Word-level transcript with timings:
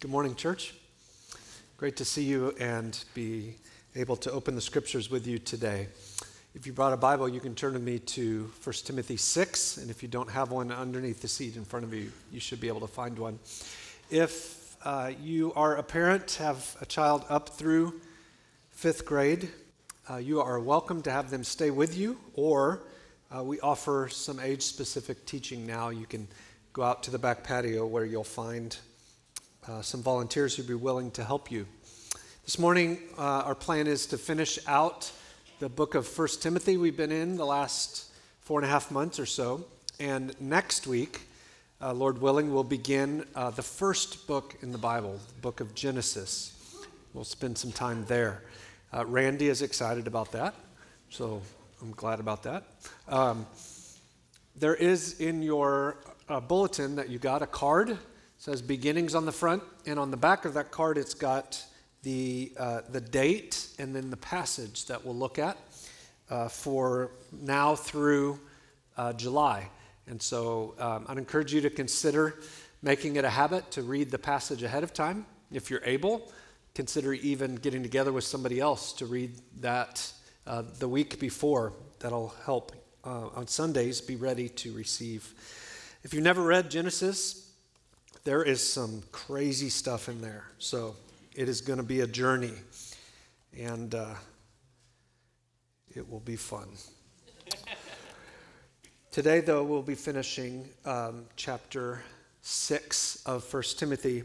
Good 0.00 0.10
morning, 0.10 0.34
church. 0.34 0.72
Great 1.76 1.96
to 1.96 2.06
see 2.06 2.22
you 2.22 2.54
and 2.58 2.98
be 3.12 3.56
able 3.94 4.16
to 4.16 4.32
open 4.32 4.54
the 4.54 4.60
scriptures 4.62 5.10
with 5.10 5.26
you 5.26 5.38
today. 5.38 5.88
If 6.54 6.66
you 6.66 6.72
brought 6.72 6.94
a 6.94 6.96
Bible, 6.96 7.28
you 7.28 7.38
can 7.38 7.54
turn 7.54 7.74
to 7.74 7.78
me 7.78 7.98
to 7.98 8.50
1 8.64 8.74
Timothy 8.86 9.18
6, 9.18 9.76
and 9.76 9.90
if 9.90 10.02
you 10.02 10.08
don't 10.08 10.30
have 10.30 10.52
one 10.52 10.72
underneath 10.72 11.20
the 11.20 11.28
seat 11.28 11.56
in 11.56 11.66
front 11.66 11.84
of 11.84 11.92
you, 11.92 12.10
you 12.32 12.40
should 12.40 12.62
be 12.62 12.68
able 12.68 12.80
to 12.80 12.86
find 12.86 13.18
one. 13.18 13.38
If 14.08 14.74
uh, 14.86 15.10
you 15.20 15.52
are 15.52 15.76
a 15.76 15.82
parent, 15.82 16.32
have 16.40 16.78
a 16.80 16.86
child 16.86 17.26
up 17.28 17.50
through 17.50 18.00
fifth 18.70 19.04
grade, 19.04 19.50
uh, 20.08 20.16
you 20.16 20.40
are 20.40 20.58
welcome 20.58 21.02
to 21.02 21.10
have 21.10 21.28
them 21.28 21.44
stay 21.44 21.70
with 21.70 21.94
you, 21.94 22.18
or 22.32 22.80
uh, 23.36 23.44
we 23.44 23.60
offer 23.60 24.08
some 24.10 24.40
age 24.40 24.62
specific 24.62 25.26
teaching 25.26 25.66
now. 25.66 25.90
You 25.90 26.06
can 26.06 26.26
go 26.72 26.84
out 26.84 27.02
to 27.02 27.10
the 27.10 27.18
back 27.18 27.44
patio 27.44 27.84
where 27.84 28.06
you'll 28.06 28.24
find 28.24 28.78
uh, 29.70 29.82
some 29.82 30.02
volunteers 30.02 30.56
who'd 30.56 30.66
be 30.66 30.74
willing 30.74 31.10
to 31.12 31.22
help 31.22 31.50
you. 31.50 31.66
This 32.44 32.58
morning, 32.58 32.98
uh, 33.16 33.42
our 33.46 33.54
plan 33.54 33.86
is 33.86 34.06
to 34.06 34.18
finish 34.18 34.58
out 34.66 35.12
the 35.60 35.68
book 35.68 35.94
of 35.94 36.08
First 36.08 36.42
Timothy 36.42 36.76
we've 36.76 36.96
been 36.96 37.12
in 37.12 37.36
the 37.36 37.46
last 37.46 38.10
four 38.40 38.58
and 38.58 38.66
a 38.66 38.68
half 38.68 38.90
months 38.90 39.20
or 39.20 39.26
so. 39.26 39.64
And 40.00 40.34
next 40.40 40.88
week, 40.88 41.20
uh, 41.80 41.92
Lord 41.92 42.20
willing, 42.20 42.52
we'll 42.52 42.64
begin 42.64 43.24
uh, 43.36 43.50
the 43.50 43.62
first 43.62 44.26
book 44.26 44.56
in 44.60 44.72
the 44.72 44.78
Bible, 44.78 45.20
the 45.34 45.40
book 45.40 45.60
of 45.60 45.72
Genesis. 45.74 46.52
We'll 47.14 47.24
spend 47.24 47.56
some 47.56 47.70
time 47.70 48.04
there. 48.08 48.42
Uh, 48.92 49.06
Randy 49.06 49.48
is 49.48 49.62
excited 49.62 50.08
about 50.08 50.32
that, 50.32 50.54
so 51.10 51.42
I'm 51.80 51.92
glad 51.92 52.18
about 52.18 52.42
that. 52.42 52.64
Um, 53.08 53.46
there 54.56 54.74
is 54.74 55.20
in 55.20 55.42
your 55.42 55.98
uh, 56.28 56.40
bulletin 56.40 56.96
that 56.96 57.08
you 57.08 57.20
got 57.20 57.42
a 57.42 57.46
card 57.46 57.98
says 58.40 58.62
beginnings 58.62 59.14
on 59.14 59.26
the 59.26 59.32
front, 59.32 59.62
and 59.84 59.98
on 59.98 60.10
the 60.10 60.16
back 60.16 60.46
of 60.46 60.54
that 60.54 60.70
card, 60.70 60.96
it's 60.96 61.12
got 61.12 61.62
the, 62.02 62.50
uh, 62.58 62.80
the 62.90 63.00
date 63.00 63.68
and 63.78 63.94
then 63.94 64.08
the 64.08 64.16
passage 64.16 64.86
that 64.86 65.04
we'll 65.04 65.14
look 65.14 65.38
at 65.38 65.58
uh, 66.30 66.48
for 66.48 67.10
now 67.30 67.74
through 67.76 68.40
uh, 68.96 69.12
July. 69.12 69.68
And 70.06 70.22
so 70.22 70.74
um, 70.78 71.04
I'd 71.06 71.18
encourage 71.18 71.52
you 71.52 71.60
to 71.60 71.68
consider 71.68 72.40
making 72.80 73.16
it 73.16 73.26
a 73.26 73.28
habit 73.28 73.70
to 73.72 73.82
read 73.82 74.10
the 74.10 74.18
passage 74.18 74.62
ahead 74.62 74.84
of 74.84 74.94
time. 74.94 75.26
If 75.52 75.68
you're 75.68 75.84
able, 75.84 76.32
consider 76.74 77.12
even 77.12 77.56
getting 77.56 77.82
together 77.82 78.10
with 78.10 78.24
somebody 78.24 78.58
else 78.58 78.94
to 78.94 79.04
read 79.04 79.32
that 79.60 80.10
uh, 80.46 80.62
the 80.78 80.88
week 80.88 81.20
before. 81.20 81.74
That'll 81.98 82.34
help 82.46 82.72
uh, 83.04 83.26
on 83.34 83.48
Sundays 83.48 84.00
be 84.00 84.16
ready 84.16 84.48
to 84.48 84.72
receive. 84.72 85.34
If 86.02 86.14
you've 86.14 86.24
never 86.24 86.42
read 86.42 86.70
Genesis, 86.70 87.48
there 88.24 88.42
is 88.42 88.66
some 88.66 89.02
crazy 89.12 89.68
stuff 89.68 90.08
in 90.08 90.20
there. 90.20 90.44
So 90.58 90.96
it 91.34 91.48
is 91.48 91.60
going 91.60 91.78
to 91.78 91.84
be 91.84 92.00
a 92.00 92.06
journey, 92.06 92.54
and 93.58 93.94
uh, 93.94 94.14
it 95.94 96.08
will 96.08 96.20
be 96.20 96.36
fun. 96.36 96.68
Today, 99.10 99.40
though, 99.40 99.64
we'll 99.64 99.82
be 99.82 99.94
finishing 99.94 100.68
um, 100.84 101.24
chapter 101.36 102.02
6 102.42 103.22
of 103.26 103.42
First 103.42 103.78
Timothy. 103.78 104.24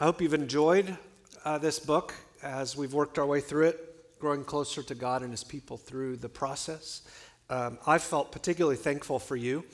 I 0.00 0.04
hope 0.04 0.20
you've 0.20 0.34
enjoyed 0.34 0.96
uh, 1.44 1.58
this 1.58 1.78
book 1.78 2.14
as 2.42 2.76
we've 2.76 2.94
worked 2.94 3.18
our 3.18 3.26
way 3.26 3.40
through 3.40 3.66
it, 3.66 4.18
growing 4.18 4.44
closer 4.44 4.82
to 4.82 4.94
God 4.94 5.22
and 5.22 5.30
His 5.30 5.44
people 5.44 5.76
through 5.76 6.16
the 6.16 6.28
process. 6.28 7.02
Um, 7.48 7.78
I 7.86 7.98
felt 7.98 8.32
particularly 8.32 8.76
thankful 8.76 9.18
for 9.18 9.36
you 9.36 9.64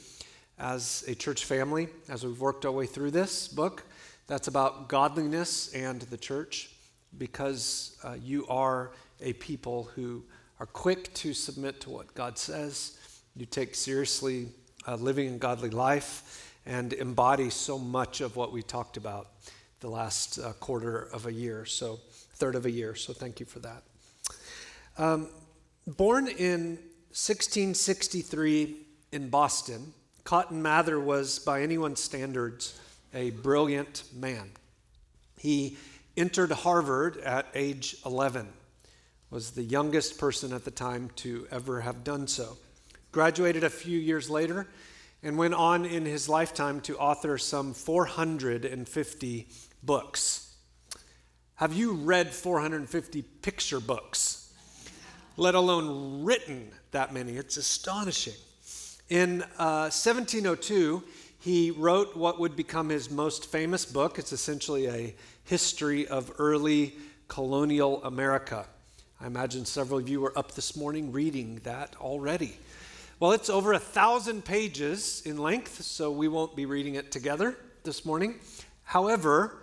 as 0.63 1.03
a 1.09 1.15
church 1.15 1.45
family 1.45 1.89
as 2.09 2.25
we've 2.25 2.41
worked 2.41 2.65
our 2.65 2.71
way 2.71 2.87
through 2.87 3.11
this 3.11 3.49
book 3.49 3.85
that's 4.29 4.47
about 4.47 4.89
godliness 4.89 5.75
and 5.75 6.03
the 6.03 6.17
church 6.17 6.71
because 7.19 7.99
uh, 8.05 8.15
you 8.23 8.47
are 8.47 8.93
a 9.21 9.33
people 9.35 9.91
who 9.97 10.23
are 10.61 10.67
quick 10.67 11.13
to 11.15 11.35
submit 11.35 11.81
to 11.81 11.91
what 11.91 12.15
God 12.15 12.39
says. 12.39 12.97
You 13.35 13.45
take 13.45 13.75
seriously 13.75 14.47
uh, 14.87 14.95
living 14.95 15.35
a 15.35 15.39
godly 15.39 15.71
life 15.71 16.55
and 16.65 16.93
embody 16.93 17.51
so 17.51 17.77
much 17.77 18.21
of 18.21 18.37
what 18.37 18.53
we 18.53 18.63
talked 18.63 18.97
about 18.97 19.29
the 19.81 19.91
last 19.91 20.39
uh, 20.39 20.53
quarter 20.55 21.09
of 21.13 21.27
a 21.27 21.33
year, 21.33 21.65
so 21.65 21.99
third 22.35 22.55
of 22.55 22.67
a 22.67 22.71
year. 22.71 22.95
So 22.95 23.13
thank 23.13 23.41
you 23.41 23.47
for 23.47 23.59
that. 23.59 23.83
Um, 24.97 25.29
born 25.89 26.29
in 26.29 26.79
1663 27.11 28.77
in 29.11 29.29
Boston, 29.29 29.93
Cotton 30.25 30.63
Mather 30.63 31.01
was, 31.01 31.39
by 31.39 31.63
anyone's 31.63 32.01
standards, 32.01 32.81
a 33.13 33.31
brilliant 33.31 34.05
man. 34.15 34.51
He 35.37 35.77
entered 36.17 36.53
Harvard 36.53 37.17
at 37.19 37.47
age 37.55 37.97
11, 38.07 38.49
was 39.31 39.53
the 39.53 39.63
youngest 39.63 40.19
person 40.19 40.53
at 40.53 40.65
the 40.65 40.71
time 40.71 41.11
to 41.17 41.47
ever 41.51 41.81
have 41.81 42.05
done 42.05 42.29
so. 42.29 42.57
Graduated 43.11 43.65
a 43.65 43.71
few 43.71 43.99
years 43.99 44.31
later 44.31 44.69
and 45.23 45.37
went 45.37 45.55
on 45.55 45.85
in 45.85 46.05
his 46.05 46.29
lifetime 46.29 46.81
to 46.83 46.97
author 46.99 47.37
some 47.39 47.75
450 47.75 49.49
books. 49.83 50.55
Have 51.57 51.73
you 51.73 51.95
read 51.95 52.31
450 52.31 53.23
picture 53.23 53.81
books? 53.81 54.53
Let 55.37 55.55
alone 55.55 56.25
written 56.25 56.71
that 56.91 57.13
many. 57.13 57.37
It's 57.37 57.57
astonishing. 57.57 58.35
In 59.13 59.43
uh, 59.59 59.93
1702, 59.93 61.03
he 61.39 61.71
wrote 61.71 62.17
what 62.17 62.41
would 62.41 62.57
become 62.57 62.89
his 62.89 63.11
most 63.11 63.45
famous 63.45 63.85
book. 63.85 64.19
It's 64.19 64.33
essentially 64.33 64.89
a 64.89 65.15
history 65.45 66.09
of 66.09 66.33
early 66.39 66.95
colonial 67.29 68.03
America. 68.05 68.65
I 69.21 69.27
imagine 69.27 69.67
several 69.67 69.99
of 69.99 70.09
you 70.09 70.23
were 70.23 70.33
up 70.35 70.53
this 70.53 70.77
morning 70.77 71.13
reading 71.13 71.61
that 71.65 71.95
already. 72.01 72.57
Well, 73.21 73.33
it's 73.33 73.51
over 73.51 73.75
a 73.75 73.79
thousand 73.79 74.47
pages 74.47 75.21
in 75.27 75.37
length, 75.37 75.83
so 75.83 76.11
we 76.11 76.27
won't 76.27 76.57
be 76.57 76.65
reading 76.65 76.95
it 76.95 77.13
together 77.13 77.55
this 77.85 78.07
morning. 78.07 78.37
However, 78.83 79.59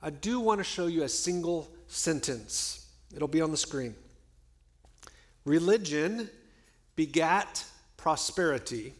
I 0.00 0.08
do 0.08 0.40
want 0.40 0.60
to 0.60 0.64
show 0.64 0.86
you 0.86 1.02
a 1.02 1.10
single 1.10 1.70
sentence. 1.88 2.86
It'll 3.14 3.28
be 3.28 3.42
on 3.42 3.50
the 3.50 3.58
screen. 3.58 3.96
Religion 5.44 6.30
begat 6.96 7.66
prosperity, 8.04 8.92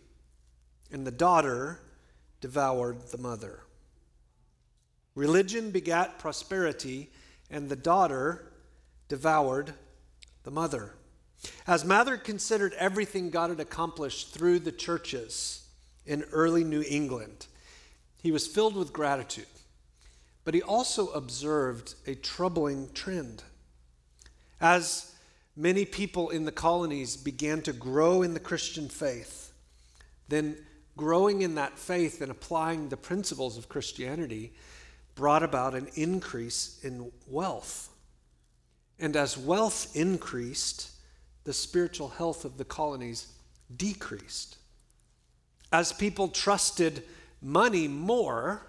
and 0.90 1.06
the 1.06 1.10
daughter 1.10 1.78
devoured 2.40 2.98
the 3.08 3.18
mother. 3.18 3.60
Religion 5.14 5.70
begat 5.70 6.18
prosperity, 6.18 7.10
and 7.50 7.68
the 7.68 7.76
daughter 7.76 8.50
devoured 9.08 9.74
the 10.44 10.50
mother. 10.50 10.94
As 11.66 11.84
Mather 11.84 12.16
considered 12.16 12.72
everything 12.78 13.28
God 13.28 13.50
had 13.50 13.60
accomplished 13.60 14.32
through 14.32 14.60
the 14.60 14.72
churches 14.72 15.66
in 16.06 16.22
early 16.32 16.64
New 16.64 16.82
England, 16.88 17.46
he 18.22 18.32
was 18.32 18.46
filled 18.46 18.74
with 18.74 18.94
gratitude. 18.94 19.44
But 20.44 20.54
he 20.54 20.62
also 20.62 21.08
observed 21.08 21.94
a 22.06 22.14
troubling 22.14 22.88
trend. 22.94 23.42
As 24.62 25.13
many 25.56 25.84
people 25.84 26.30
in 26.30 26.44
the 26.44 26.52
colonies 26.52 27.16
began 27.16 27.62
to 27.62 27.72
grow 27.72 28.22
in 28.22 28.34
the 28.34 28.40
Christian 28.40 28.88
faith. 28.88 29.52
Then, 30.28 30.56
growing 30.96 31.42
in 31.42 31.54
that 31.56 31.78
faith 31.78 32.20
and 32.20 32.30
applying 32.30 32.88
the 32.88 32.96
principles 32.96 33.58
of 33.58 33.68
Christianity 33.68 34.52
brought 35.14 35.42
about 35.42 35.74
an 35.74 35.88
increase 35.94 36.80
in 36.82 37.10
wealth. 37.28 37.88
And 38.98 39.16
as 39.16 39.36
wealth 39.36 39.94
increased, 39.94 40.90
the 41.44 41.52
spiritual 41.52 42.08
health 42.08 42.44
of 42.44 42.58
the 42.58 42.64
colonies 42.64 43.28
decreased. 43.76 44.56
As 45.72 45.92
people 45.92 46.28
trusted 46.28 47.02
money 47.42 47.88
more, 47.88 48.66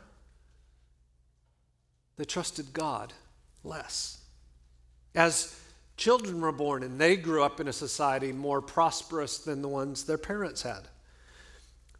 they 2.17 2.25
trusted 2.25 2.73
God 2.73 3.13
less. 3.63 4.19
As 5.13 5.59
Children 5.97 6.41
were 6.41 6.51
born 6.51 6.83
and 6.83 6.99
they 6.99 7.15
grew 7.15 7.43
up 7.43 7.59
in 7.59 7.67
a 7.67 7.73
society 7.73 8.31
more 8.31 8.61
prosperous 8.61 9.37
than 9.37 9.61
the 9.61 9.67
ones 9.67 10.03
their 10.03 10.17
parents 10.17 10.61
had. 10.63 10.89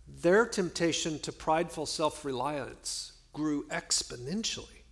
Their 0.08 0.46
temptation 0.46 1.20
to 1.20 1.32
prideful 1.32 1.86
self 1.86 2.26
reliance 2.26 3.14
grew 3.34 3.66
exponentially. 3.68 4.84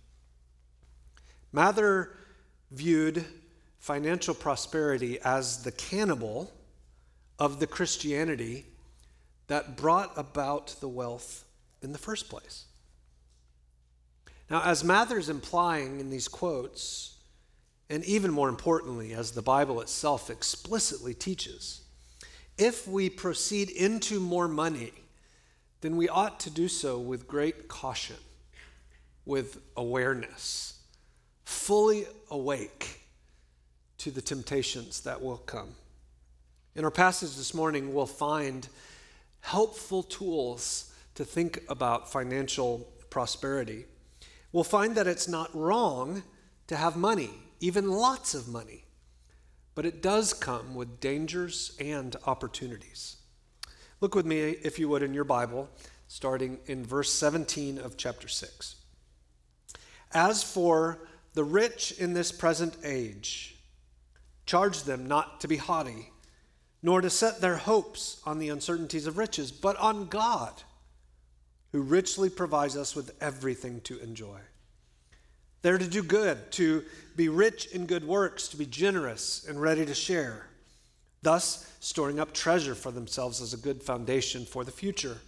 Mather 1.52 2.16
viewed 2.70 3.24
financial 3.78 4.34
prosperity 4.34 5.18
as 5.20 5.62
the 5.62 5.72
cannibal 5.72 6.52
of 7.38 7.60
the 7.60 7.66
Christianity 7.66 8.66
that 9.46 9.76
brought 9.76 10.12
about 10.16 10.74
the 10.80 10.88
wealth 10.88 11.44
in 11.82 11.92
the 11.92 11.98
first 11.98 12.28
place. 12.28 12.64
Now, 14.50 14.62
as 14.62 14.82
Mather's 14.82 15.28
implying 15.28 16.00
in 16.00 16.10
these 16.10 16.28
quotes, 16.28 17.13
and 17.90 18.04
even 18.04 18.30
more 18.30 18.48
importantly, 18.48 19.12
as 19.12 19.32
the 19.32 19.42
Bible 19.42 19.80
itself 19.80 20.30
explicitly 20.30 21.14
teaches, 21.14 21.82
if 22.56 22.86
we 22.86 23.10
proceed 23.10 23.70
into 23.70 24.20
more 24.20 24.48
money, 24.48 24.92
then 25.80 25.96
we 25.96 26.08
ought 26.08 26.40
to 26.40 26.50
do 26.50 26.68
so 26.68 26.98
with 26.98 27.26
great 27.28 27.68
caution. 27.68 28.16
with 29.26 29.60
awareness, 29.76 30.80
fully 31.44 32.06
awake 32.30 33.00
to 33.98 34.10
the 34.10 34.20
temptations 34.20 35.00
that 35.00 35.22
will 35.22 35.38
come. 35.38 35.74
In 36.74 36.84
our 36.84 36.90
passage 36.90 37.36
this 37.36 37.54
morning, 37.54 37.94
we'll 37.94 38.06
find 38.06 38.68
helpful 39.40 40.02
tools 40.02 40.92
to 41.14 41.24
think 41.24 41.62
about 41.68 42.10
financial 42.10 42.88
prosperity. 43.10 43.84
We'll 44.52 44.64
find 44.64 44.94
that 44.96 45.06
it's 45.06 45.28
not 45.28 45.54
wrong 45.54 46.22
to 46.66 46.76
have 46.76 46.96
money, 46.96 47.30
even 47.64 47.90
lots 47.90 48.34
of 48.34 48.46
money, 48.46 48.84
but 49.74 49.86
it 49.86 50.02
does 50.02 50.34
come 50.34 50.74
with 50.74 51.00
dangers 51.00 51.74
and 51.80 52.14
opportunities. 52.26 53.16
Look 54.02 54.14
with 54.14 54.26
me, 54.26 54.38
if 54.38 54.78
you 54.78 54.86
would, 54.90 55.02
in 55.02 55.14
your 55.14 55.24
Bible, 55.24 55.70
starting 56.06 56.58
in 56.66 56.84
verse 56.84 57.10
17 57.10 57.78
of 57.78 57.96
chapter 57.96 58.28
6. 58.28 58.76
As 60.12 60.42
for 60.42 61.08
the 61.32 61.42
rich 61.42 61.92
in 61.92 62.12
this 62.12 62.32
present 62.32 62.76
age, 62.84 63.56
charge 64.44 64.82
them 64.82 65.06
not 65.06 65.40
to 65.40 65.48
be 65.48 65.56
haughty, 65.56 66.10
nor 66.82 67.00
to 67.00 67.08
set 67.08 67.40
their 67.40 67.56
hopes 67.56 68.20
on 68.26 68.38
the 68.38 68.50
uncertainties 68.50 69.06
of 69.06 69.16
riches, 69.16 69.50
but 69.50 69.78
on 69.78 70.04
God, 70.08 70.52
who 71.72 71.80
richly 71.80 72.28
provides 72.28 72.76
us 72.76 72.94
with 72.94 73.16
everything 73.22 73.80
to 73.84 73.98
enjoy. 74.00 74.40
They're 75.64 75.78
to 75.78 75.88
do 75.88 76.02
good, 76.02 76.52
to 76.52 76.84
be 77.16 77.28
rich 77.28 77.66
in 77.66 77.86
good 77.86 78.06
works, 78.06 78.48
to 78.48 78.56
be 78.56 78.66
generous 78.66 79.46
and 79.48 79.60
ready 79.60 79.86
to 79.86 79.94
share, 79.94 80.46
thus 81.22 81.70
storing 81.80 82.18
up 82.18 82.32
treasure 82.32 82.74
for 82.74 82.90
themselves 82.90 83.40
as 83.40 83.52
a 83.52 83.58
good 83.58 83.82
foundation 83.82 84.44
for 84.44 84.64
the 84.64 84.72
future, 84.72 85.18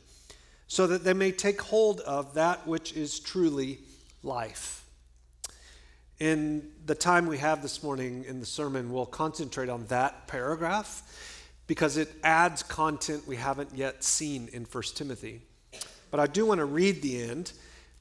so 0.67 0.87
that 0.87 1.05
they 1.05 1.15
may 1.15 1.31
take 1.31 1.61
hold 1.61 2.01
of 2.01 2.35
that 2.35 2.67
which 2.67 2.93
is 2.95 3.21
truly 3.21 3.79
life. 4.23 4.85
In 6.19 6.71
the 6.87 6.95
time 6.95 7.27
we 7.27 7.39
have 7.39 7.63
this 7.63 7.83
morning 7.83 8.25
in 8.27 8.41
the 8.41 8.47
sermon, 8.47 8.91
we'll 8.91 9.07
concentrate 9.07 9.69
on 9.69 9.87
that 9.87 10.27
paragraph 10.27 11.03
because 11.67 11.97
it 11.97 12.09
adds 12.25 12.63
content 12.63 13.27
we 13.27 13.37
haven't 13.37 13.75
yet 13.75 14.03
seen 14.03 14.49
in 14.53 14.65
1 14.65 14.83
Timothy. 14.95 15.43
But 16.11 16.21
I 16.21 16.27
do 16.27 16.47
want 16.47 16.59
to 16.59 16.65
read 16.65 17.03
the 17.03 17.23
end 17.23 17.53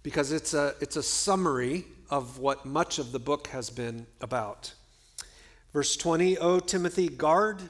because 0.04 0.32
it's 0.32 0.54
a, 0.54 0.76
it's 0.80 0.96
a 0.96 1.04
summary 1.04 1.86
of 2.10 2.40
what 2.40 2.66
much 2.66 3.00
of 3.00 3.12
the 3.12 3.20
book 3.20 3.48
has 3.48 3.70
been 3.70 4.08
about. 4.22 4.74
Verse 5.74 5.96
20, 5.98 6.38
O 6.38 6.60
Timothy, 6.60 7.10
guard 7.10 7.62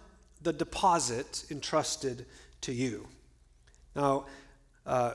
the 0.41 0.53
deposit 0.53 1.45
entrusted 1.49 2.25
to 2.61 2.71
you. 2.71 3.07
Now, 3.95 4.25
uh, 4.85 5.13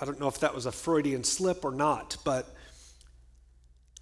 I 0.00 0.04
don't 0.04 0.18
know 0.18 0.28
if 0.28 0.40
that 0.40 0.54
was 0.54 0.64
a 0.64 0.72
Freudian 0.72 1.24
slip 1.24 1.64
or 1.64 1.72
not, 1.72 2.16
but 2.24 2.54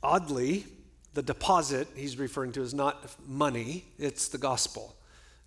oddly, 0.03 0.67
the 1.15 1.23
deposit 1.23 1.89
he's 1.97 2.19
referring 2.19 2.53
to 2.53 2.63
is 2.63 2.73
not 2.73 3.17
money, 3.27 3.87
it's 3.99 4.29
the 4.29 4.39
gospel. 4.39 4.95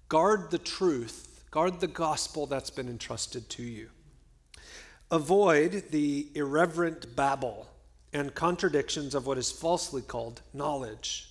Guard 0.10 0.52
the 0.52 0.58
truth, 0.58 1.46
guard 1.52 1.80
the 1.80 1.88
gospel 1.88 2.46
that's 2.46 2.70
been 2.70 2.90
entrusted 2.90 3.48
to 3.52 3.64
you. 3.64 3.90
Avoid 5.10 5.86
the 5.92 6.28
irreverent 6.36 7.16
babble 7.16 7.71
and 8.14 8.34
contradictions 8.36 9.16
of 9.16 9.26
what 9.26 9.38
is 9.38 9.52
falsely 9.52 10.02
called 10.02 10.42
knowledge. 10.54 11.30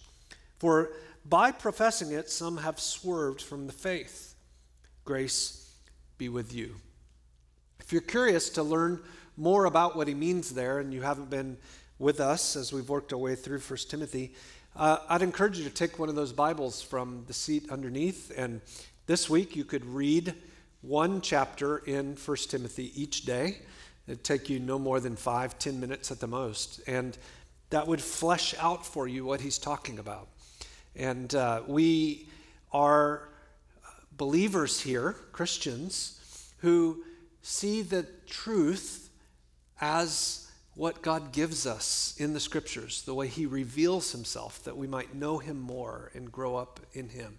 For 0.59 0.91
by 1.25 1.53
professing 1.53 2.13
it, 2.13 2.31
some 2.31 2.59
have 2.59 2.81
swerved 2.81 3.43
from 3.43 3.67
the 3.67 3.73
faith. 3.73 4.35
Grace 5.05 5.73
be 6.19 6.29
with 6.29 6.55
you. 6.55 6.77
If 7.81 7.93
you're 7.93 8.03
curious 8.03 8.51
to 8.51 8.63
learn 8.63 9.03
more 9.37 9.65
about 9.65 9.97
what 9.97 10.09
he 10.09 10.15
means 10.15 10.51
there, 10.51 10.79
and 10.79 10.93
you 10.93 11.03
haven't 11.03 11.31
been 11.31 11.57
with 11.99 12.21
us 12.21 12.57
as 12.57 12.73
we've 12.73 12.89
worked 12.89 13.13
our 13.13 13.19
way 13.19 13.35
through 13.35 13.59
1 13.59 13.79
Timothy, 13.89 14.35
uh, 14.77 14.99
I'd 15.09 15.23
encourage 15.23 15.59
you 15.59 15.65
to 15.65 15.71
take 15.71 15.99
one 15.99 16.09
of 16.09 16.15
those 16.15 16.33
Bibles 16.33 16.81
from 16.81 17.25
the 17.27 17.33
seat 17.33 17.71
underneath. 17.71 18.33
And 18.37 18.61
this 19.07 19.29
week 19.29 19.57
you 19.57 19.65
could 19.65 19.85
read 19.85 20.35
one 20.83 21.21
chapter 21.21 21.79
in 21.79 22.17
1 22.17 22.37
Timothy 22.49 22.93
each 23.01 23.25
day. 23.25 23.59
It'd 24.11 24.25
take 24.25 24.51
you 24.51 24.59
no 24.59 24.77
more 24.77 24.99
than 24.99 25.15
five, 25.15 25.57
ten 25.61 25.79
minutes 25.79 26.11
at 26.11 26.19
the 26.19 26.27
most. 26.27 26.81
And 26.89 27.17
that 27.71 27.87
would 27.87 28.03
flesh 28.03 28.57
out 28.59 28.85
for 28.85 29.07
you 29.07 29.25
what 29.25 29.41
he's 29.41 29.57
talking 29.57 30.01
about. 30.01 30.27
And 30.97 31.33
uh, 31.33 31.63
we 31.69 32.27
are 32.73 33.29
believers 34.17 34.81
here, 34.81 35.15
Christians, 35.31 36.53
who 36.59 37.05
see 37.43 37.83
the 37.83 38.05
truth 38.27 39.11
as 39.81 40.51
what 40.75 41.03
God 41.03 41.31
gives 41.31 41.65
us 41.65 42.17
in 42.19 42.33
the 42.33 42.41
scriptures, 42.41 43.03
the 43.03 43.15
way 43.15 43.29
he 43.29 43.47
reveals 43.47 44.11
himself, 44.11 44.65
that 44.65 44.77
we 44.77 44.89
might 44.89 45.15
know 45.15 45.39
him 45.39 45.61
more 45.61 46.11
and 46.15 46.33
grow 46.33 46.57
up 46.57 46.81
in 46.95 47.11
him. 47.11 47.39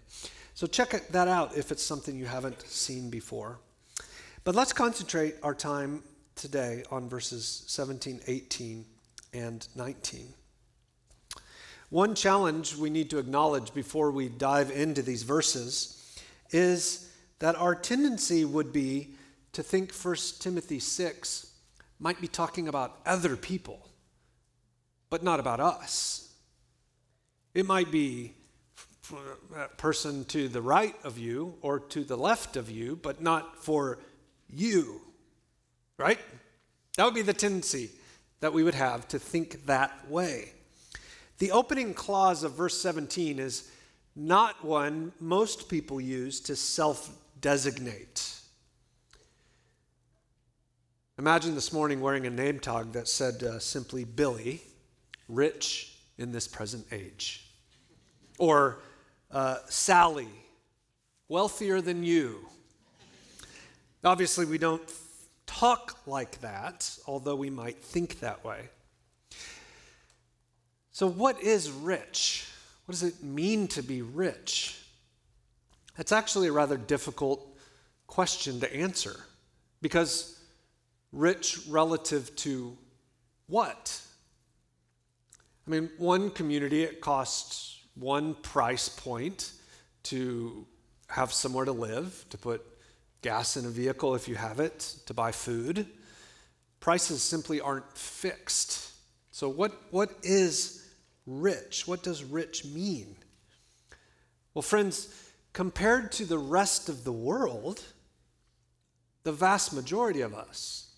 So 0.54 0.66
check 0.66 1.08
that 1.08 1.28
out 1.28 1.54
if 1.54 1.70
it's 1.70 1.82
something 1.82 2.16
you 2.16 2.24
haven't 2.24 2.62
seen 2.62 3.10
before. 3.10 3.58
But 4.44 4.54
let's 4.54 4.72
concentrate 4.72 5.34
our 5.42 5.54
time 5.54 6.02
today 6.42 6.82
on 6.90 7.08
verses 7.08 7.62
17, 7.68 8.20
18, 8.26 8.84
and 9.32 9.68
19. 9.76 10.26
One 11.88 12.16
challenge 12.16 12.74
we 12.74 12.90
need 12.90 13.10
to 13.10 13.18
acknowledge 13.18 13.72
before 13.72 14.10
we 14.10 14.28
dive 14.28 14.72
into 14.72 15.02
these 15.02 15.22
verses 15.22 16.20
is 16.50 17.08
that 17.38 17.54
our 17.54 17.76
tendency 17.76 18.44
would 18.44 18.72
be 18.72 19.14
to 19.52 19.62
think 19.62 19.94
1 19.94 20.16
Timothy 20.40 20.80
6 20.80 21.46
might 22.00 22.20
be 22.20 22.26
talking 22.26 22.66
about 22.66 22.98
other 23.06 23.36
people, 23.36 23.88
but 25.10 25.22
not 25.22 25.38
about 25.38 25.60
us. 25.60 26.34
It 27.54 27.66
might 27.66 27.92
be 27.92 28.32
a 29.56 29.68
person 29.76 30.24
to 30.24 30.48
the 30.48 30.62
right 30.62 30.96
of 31.04 31.18
you 31.18 31.54
or 31.62 31.78
to 31.78 32.02
the 32.02 32.16
left 32.16 32.56
of 32.56 32.68
you, 32.68 32.96
but 32.96 33.22
not 33.22 33.62
for 33.62 34.00
you 34.52 35.02
right? 36.02 36.18
That 36.96 37.04
would 37.04 37.14
be 37.14 37.22
the 37.22 37.32
tendency 37.32 37.90
that 38.40 38.52
we 38.52 38.64
would 38.64 38.74
have 38.74 39.06
to 39.08 39.18
think 39.18 39.66
that 39.66 40.10
way. 40.10 40.52
The 41.38 41.52
opening 41.52 41.94
clause 41.94 42.42
of 42.42 42.52
verse 42.52 42.76
17 42.80 43.38
is 43.38 43.70
not 44.16 44.64
one 44.64 45.12
most 45.20 45.68
people 45.68 46.00
use 46.00 46.40
to 46.40 46.56
self 46.56 47.10
designate. 47.40 48.34
Imagine 51.18 51.54
this 51.54 51.72
morning 51.72 52.00
wearing 52.00 52.26
a 52.26 52.30
name 52.30 52.58
tag 52.58 52.92
that 52.92 53.06
said 53.06 53.42
uh, 53.44 53.58
simply 53.60 54.02
Billy, 54.02 54.60
rich 55.28 55.96
in 56.18 56.32
this 56.32 56.48
present 56.48 56.84
age. 56.90 57.46
Or 58.38 58.80
uh, 59.30 59.58
Sally, 59.68 60.28
wealthier 61.28 61.80
than 61.80 62.02
you. 62.02 62.48
Obviously, 64.04 64.46
we 64.46 64.58
don't 64.58 64.90
talk 65.58 65.98
like 66.06 66.40
that, 66.40 66.90
although 67.06 67.36
we 67.36 67.50
might 67.50 67.82
think 67.82 68.20
that 68.20 68.44
way. 68.44 68.68
So, 70.92 71.06
what 71.06 71.42
is 71.42 71.70
rich? 71.70 72.46
What 72.86 72.92
does 72.92 73.02
it 73.02 73.22
mean 73.22 73.68
to 73.68 73.82
be 73.82 74.02
rich? 74.02 74.78
It's 75.98 76.12
actually 76.12 76.48
a 76.48 76.52
rather 76.52 76.76
difficult 76.76 77.46
question 78.06 78.60
to 78.60 78.74
answer 78.74 79.16
because 79.80 80.38
rich 81.12 81.60
relative 81.68 82.34
to 82.36 82.76
what? 83.46 84.00
I 85.66 85.70
mean, 85.70 85.90
one 85.98 86.30
community, 86.30 86.82
it 86.82 87.00
costs 87.00 87.78
one 87.94 88.34
price 88.34 88.88
point 88.88 89.52
to 90.04 90.66
have 91.08 91.32
somewhere 91.32 91.66
to 91.66 91.72
live, 91.72 92.24
to 92.30 92.38
put 92.38 92.64
gas 93.22 93.56
in 93.56 93.64
a 93.64 93.70
vehicle 93.70 94.14
if 94.14 94.28
you 94.28 94.34
have 94.34 94.60
it, 94.60 94.80
to 95.06 95.14
buy 95.14 95.32
food. 95.32 95.86
Prices 96.80 97.22
simply 97.22 97.60
aren't 97.60 97.96
fixed. 97.96 98.92
So, 99.30 99.48
what, 99.48 99.72
what 99.90 100.10
is 100.22 100.90
rich? 101.26 101.86
What 101.86 102.02
does 102.02 102.24
rich 102.24 102.64
mean? 102.64 103.16
Well, 104.52 104.62
friends, 104.62 105.08
compared 105.52 106.12
to 106.12 106.24
the 106.24 106.38
rest 106.38 106.88
of 106.88 107.04
the 107.04 107.12
world, 107.12 107.82
the 109.22 109.32
vast 109.32 109.72
majority 109.72 110.20
of 110.20 110.34
us 110.34 110.90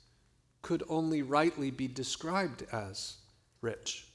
could 0.63 0.83
only 0.89 1.23
rightly 1.23 1.71
be 1.71 1.87
described 1.87 2.65
as 2.73 3.19
rich. 3.61 4.07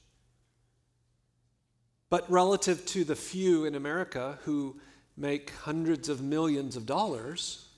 But 2.10 2.30
relative 2.30 2.86
to 2.88 3.04
the 3.04 3.16
few 3.16 3.66
in 3.66 3.76
America 3.76 4.40
who 4.44 4.80
make 5.16 5.52
hundreds 5.52 6.10
of 6.10 6.22
millions 6.22 6.76
of 6.76 6.88
dollars, 6.88 7.69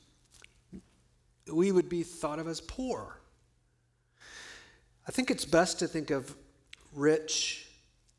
we 1.52 1.72
would 1.72 1.90
be 1.90 2.04
thought 2.04 2.40
of 2.40 2.48
as 2.48 2.62
poor. 2.62 3.20
I 5.08 5.12
think 5.12 5.32
it's 5.32 5.46
best 5.46 5.80
to 5.80 5.88
think 5.88 6.12
of 6.12 6.36
rich 6.94 7.68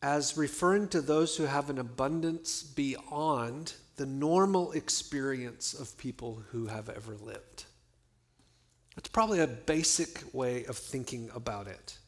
as 0.02 0.37
referring 0.37 0.88
to 0.88 1.00
those 1.00 1.37
who 1.37 1.45
have 1.45 1.71
an 1.71 1.79
abundance 1.79 2.62
beyond 2.62 3.75
the 3.97 4.07
normal 4.07 4.73
experience 4.73 5.75
of 5.75 5.97
people 5.97 6.43
who 6.50 6.67
have 6.67 6.88
ever 6.88 7.14
lived. 7.14 7.64
That's 8.97 9.09
probably 9.09 9.41
a 9.41 9.47
basic 9.47 10.23
way 10.35 10.64
of 10.64 10.76
thinking 10.76 11.31
about 11.35 11.67
it. 11.67 11.99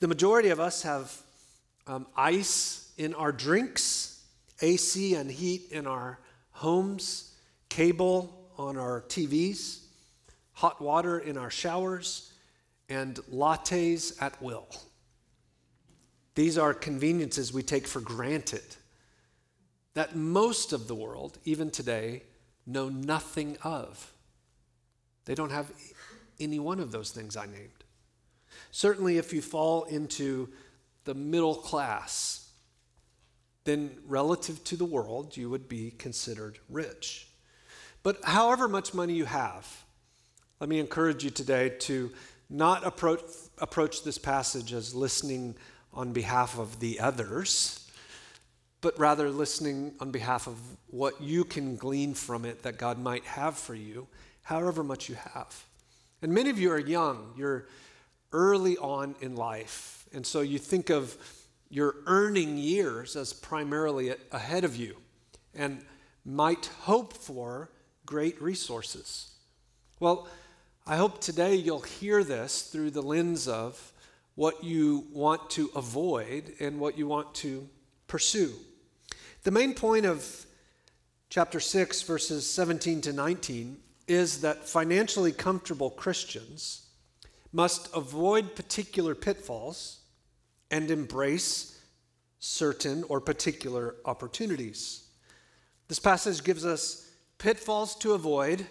The 0.00 0.08
majority 0.08 0.48
of 0.48 0.58
us 0.58 0.82
have 0.82 1.14
um, 1.86 2.06
ice 2.16 2.92
in 2.96 3.14
our 3.14 3.32
drinks, 3.32 4.24
AC 4.62 5.14
and 5.14 5.30
heat 5.30 5.70
in 5.70 5.86
our 5.86 6.18
homes, 6.52 7.34
cable 7.68 8.50
on 8.56 8.76
our 8.76 9.02
TVs, 9.02 9.79
hot 10.60 10.78
water 10.78 11.18
in 11.18 11.38
our 11.38 11.48
showers, 11.48 12.34
and 12.90 13.16
lattes 13.32 14.12
at 14.20 14.42
will. 14.42 14.66
These 16.34 16.58
are 16.58 16.74
conveniences 16.74 17.50
we 17.50 17.62
take 17.62 17.86
for 17.86 18.00
granted 18.00 18.76
that 19.94 20.14
most 20.14 20.74
of 20.74 20.86
the 20.86 20.94
world, 20.94 21.38
even 21.46 21.70
today, 21.70 22.24
know 22.66 22.90
nothing 22.90 23.56
of. 23.62 24.12
They 25.24 25.34
don't 25.34 25.50
have 25.50 25.72
any 26.38 26.58
one 26.58 26.78
of 26.78 26.92
those 26.92 27.10
things 27.10 27.38
I 27.38 27.46
named. 27.46 27.84
Certainly, 28.70 29.16
if 29.16 29.32
you 29.32 29.40
fall 29.40 29.84
into 29.84 30.50
the 31.04 31.14
middle 31.14 31.54
class, 31.54 32.50
then 33.64 33.96
relative 34.06 34.62
to 34.64 34.76
the 34.76 34.84
world, 34.84 35.38
you 35.38 35.48
would 35.48 35.70
be 35.70 35.90
considered 35.92 36.58
rich. 36.68 37.28
But 38.02 38.22
however 38.24 38.68
much 38.68 38.92
money 38.92 39.14
you 39.14 39.24
have, 39.24 39.84
let 40.60 40.68
me 40.68 40.78
encourage 40.78 41.24
you 41.24 41.30
today 41.30 41.70
to 41.70 42.12
not 42.50 42.86
approach, 42.86 43.22
approach 43.58 44.04
this 44.04 44.18
passage 44.18 44.74
as 44.74 44.94
listening 44.94 45.54
on 45.94 46.12
behalf 46.12 46.58
of 46.58 46.80
the 46.80 47.00
others, 47.00 47.90
but 48.82 48.98
rather 48.98 49.30
listening 49.30 49.94
on 50.00 50.10
behalf 50.10 50.46
of 50.46 50.58
what 50.88 51.18
you 51.18 51.44
can 51.44 51.76
glean 51.76 52.12
from 52.12 52.44
it 52.44 52.62
that 52.62 52.76
God 52.76 52.98
might 52.98 53.24
have 53.24 53.56
for 53.56 53.74
you, 53.74 54.06
however 54.42 54.84
much 54.84 55.08
you 55.08 55.14
have. 55.32 55.64
And 56.20 56.30
many 56.30 56.50
of 56.50 56.58
you 56.58 56.70
are 56.72 56.78
young, 56.78 57.32
you're 57.38 57.66
early 58.30 58.76
on 58.76 59.14
in 59.22 59.36
life. 59.36 60.04
And 60.12 60.26
so 60.26 60.42
you 60.42 60.58
think 60.58 60.90
of 60.90 61.16
your 61.70 61.94
earning 62.06 62.58
years 62.58 63.16
as 63.16 63.32
primarily 63.32 64.14
ahead 64.30 64.64
of 64.64 64.76
you 64.76 64.98
and 65.54 65.82
might 66.26 66.66
hope 66.82 67.14
for 67.14 67.70
great 68.04 68.42
resources. 68.42 69.30
Well, 70.00 70.28
I 70.86 70.96
hope 70.96 71.20
today 71.20 71.54
you'll 71.54 71.80
hear 71.80 72.24
this 72.24 72.62
through 72.62 72.90
the 72.90 73.02
lens 73.02 73.46
of 73.46 73.92
what 74.34 74.64
you 74.64 75.06
want 75.12 75.50
to 75.50 75.70
avoid 75.76 76.54
and 76.58 76.80
what 76.80 76.96
you 76.96 77.06
want 77.06 77.34
to 77.36 77.68
pursue. 78.06 78.54
The 79.42 79.50
main 79.50 79.74
point 79.74 80.06
of 80.06 80.46
chapter 81.28 81.60
6, 81.60 82.02
verses 82.02 82.46
17 82.46 83.02
to 83.02 83.12
19, 83.12 83.76
is 84.08 84.40
that 84.40 84.66
financially 84.66 85.32
comfortable 85.32 85.90
Christians 85.90 86.88
must 87.52 87.94
avoid 87.94 88.56
particular 88.56 89.14
pitfalls 89.14 90.00
and 90.70 90.90
embrace 90.90 91.78
certain 92.38 93.04
or 93.08 93.20
particular 93.20 93.96
opportunities. 94.06 95.08
This 95.88 95.98
passage 95.98 96.42
gives 96.42 96.64
us 96.64 97.10
pitfalls 97.38 97.94
to 97.96 98.14
avoid 98.14 98.66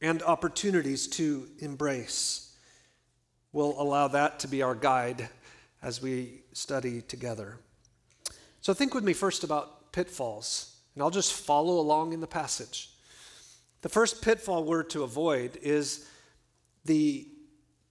and 0.00 0.22
opportunities 0.22 1.06
to 1.06 1.48
embrace. 1.58 2.56
We'll 3.52 3.80
allow 3.80 4.08
that 4.08 4.38
to 4.40 4.48
be 4.48 4.62
our 4.62 4.74
guide 4.74 5.28
as 5.82 6.00
we 6.00 6.42
study 6.52 7.02
together. 7.02 7.56
So, 8.60 8.74
think 8.74 8.94
with 8.94 9.04
me 9.04 9.12
first 9.12 9.44
about 9.44 9.92
pitfalls, 9.92 10.76
and 10.94 11.02
I'll 11.02 11.10
just 11.10 11.32
follow 11.32 11.80
along 11.80 12.12
in 12.12 12.20
the 12.20 12.26
passage. 12.26 12.90
The 13.82 13.88
first 13.88 14.22
pitfall 14.22 14.64
we're 14.64 14.82
to 14.84 15.02
avoid 15.02 15.56
is 15.62 16.06
the 16.84 17.26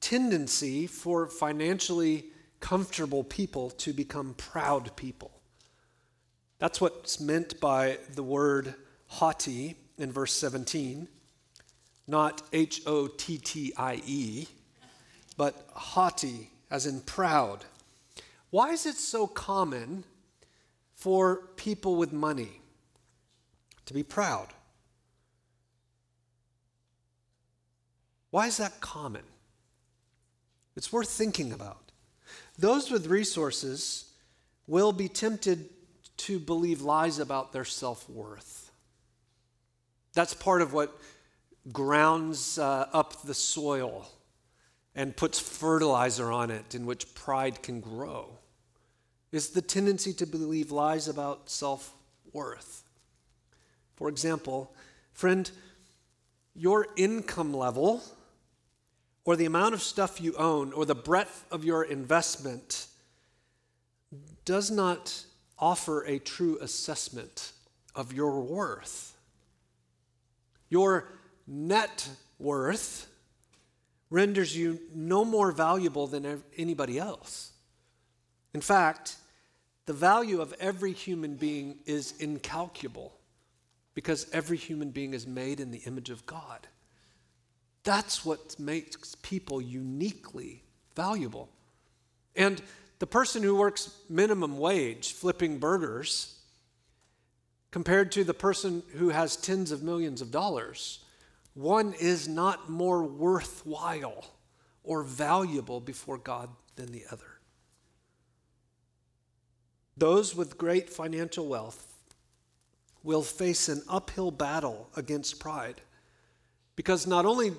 tendency 0.02 0.88
for 0.88 1.28
financially 1.28 2.26
comfortable 2.60 3.24
people 3.24 3.72
to 3.72 3.94
become 3.94 4.34
proud 4.36 4.96
people. 4.96 5.32
That's 6.60 6.80
what's 6.82 7.20
meant 7.20 7.60
by 7.60 7.98
the 8.14 8.24
word 8.24 8.76
haughty 9.08 9.76
in 9.98 10.12
verse 10.12 10.34
17, 10.34 11.08
not 12.10 12.42
H 12.52 12.82
O 12.86 13.08
T 13.08 13.38
T 13.38 13.74
I 13.78 14.02
E, 14.06 14.48
but 15.38 15.70
haughty, 15.74 16.50
as 16.72 16.86
in 16.86 17.02
proud. 17.02 17.66
Why 18.50 18.72
is 18.72 18.86
it 18.86 18.96
so 18.96 19.28
common 19.28 20.04
for 20.96 21.38
people 21.56 21.96
with 21.96 22.12
money 22.12 22.62
to 23.86 23.94
be 23.94 24.04
proud? 24.04 24.48
Why 28.32 28.48
is 28.48 28.58
that 28.58 28.82
common? 28.82 29.24
It's 30.76 30.92
worth 30.92 31.10
thinking 31.10 31.52
about. 31.52 31.92
Those 32.58 32.92
with 32.92 33.08
resources 33.08 34.12
will 34.68 34.92
be 34.92 35.08
tempted 35.08 35.70
to 36.18 36.40
believe 36.40 36.82
lies 36.82 37.20
about 37.20 37.54
their 37.54 37.66
self 37.66 38.10
worth. 38.10 38.72
That's 40.14 40.34
part 40.34 40.62
of 40.62 40.74
what 40.74 41.00
grounds 41.72 42.58
uh, 42.58 42.88
up 42.94 43.22
the 43.24 43.34
soil 43.34 44.10
and 44.96 45.16
puts 45.16 45.40
fertilizer 45.40 46.32
on 46.32 46.52
it 46.52 46.76
in 46.76 46.86
which 46.86 47.14
pride 47.14 47.62
can 47.62 47.80
grow 47.80 48.40
is 49.32 49.50
the 49.50 49.62
tendency 49.62 50.14
to 50.14 50.26
believe 50.26 50.72
lies 50.72 51.08
about 51.08 51.50
self 51.50 51.94
worth. 52.34 52.84
For 53.96 54.10
example, 54.10 54.74
friend, 55.14 55.50
your 56.56 56.88
income 56.98 57.54
level 57.54 58.04
or 59.26 59.36
the 59.36 59.46
amount 59.46 59.74
of 59.74 59.82
stuff 59.82 60.20
you 60.20 60.36
own 60.38 60.74
or 60.74 60.86
the 60.86 60.96
breadth 60.96 61.46
of 61.52 61.64
your 61.64 61.84
investment 61.84 62.88
does 64.46 64.72
not 64.72 65.26
offer 65.60 66.04
a 66.04 66.18
true 66.18 66.58
assessment 66.62 67.52
of 67.94 68.14
your 68.14 68.42
worth. 68.42 69.16
Your 70.70 71.19
net 71.50 72.08
worth 72.38 73.08
renders 74.10 74.56
you 74.56 74.80
no 74.94 75.26
more 75.26 75.52
valuable 75.52 76.08
than 76.08 76.44
anybody 76.58 76.98
else. 76.98 77.52
In 78.54 78.62
fact, 78.62 79.18
the 79.86 79.94
value 79.94 80.42
of 80.42 80.54
every 80.60 80.94
human 80.94 81.36
being 81.36 81.80
is 81.86 82.14
incalculable 82.20 83.14
because 83.94 84.28
every 84.32 84.58
human 84.58 84.92
being 84.92 85.14
is 85.14 85.28
made 85.28 85.60
in 85.60 85.72
the 85.72 85.80
image 85.80 86.10
of 86.10 86.26
God. 86.26 86.68
That's 87.84 88.24
what 88.24 88.60
makes 88.60 89.16
people 89.16 89.62
uniquely 89.62 90.64
valuable. 90.96 91.50
And 92.36 92.62
the 93.00 93.08
person 93.08 93.42
who 93.42 93.56
works 93.56 93.94
minimum 94.10 94.58
wage 94.58 95.14
flipping 95.14 95.58
burgers, 95.58 96.40
compared 97.72 98.12
to 98.12 98.24
the 98.24 98.34
person 98.34 98.84
who 98.96 99.10
has 99.10 99.36
tens 99.36 99.72
of 99.72 99.84
millions 99.84 100.22
of 100.22 100.32
dollars, 100.32 101.00
one 101.54 101.94
is 101.94 102.28
not 102.28 102.70
more 102.70 103.04
worthwhile 103.04 104.26
or 104.84 105.04
valuable 105.04 105.80
before 105.80 106.18
God 106.18 106.50
than 106.76 106.92
the 106.92 107.04
other. 107.12 107.40
Those 109.98 110.36
with 110.36 110.58
great 110.58 110.90
financial 110.90 111.48
wealth 111.48 111.94
will 113.04 113.24
face 113.24 113.68
an 113.68 113.82
uphill 113.90 114.32
battle 114.32 114.90
against 114.96 115.40
pride 115.40 115.82
because 116.76 117.06
not 117.06 117.26
only 117.26 117.52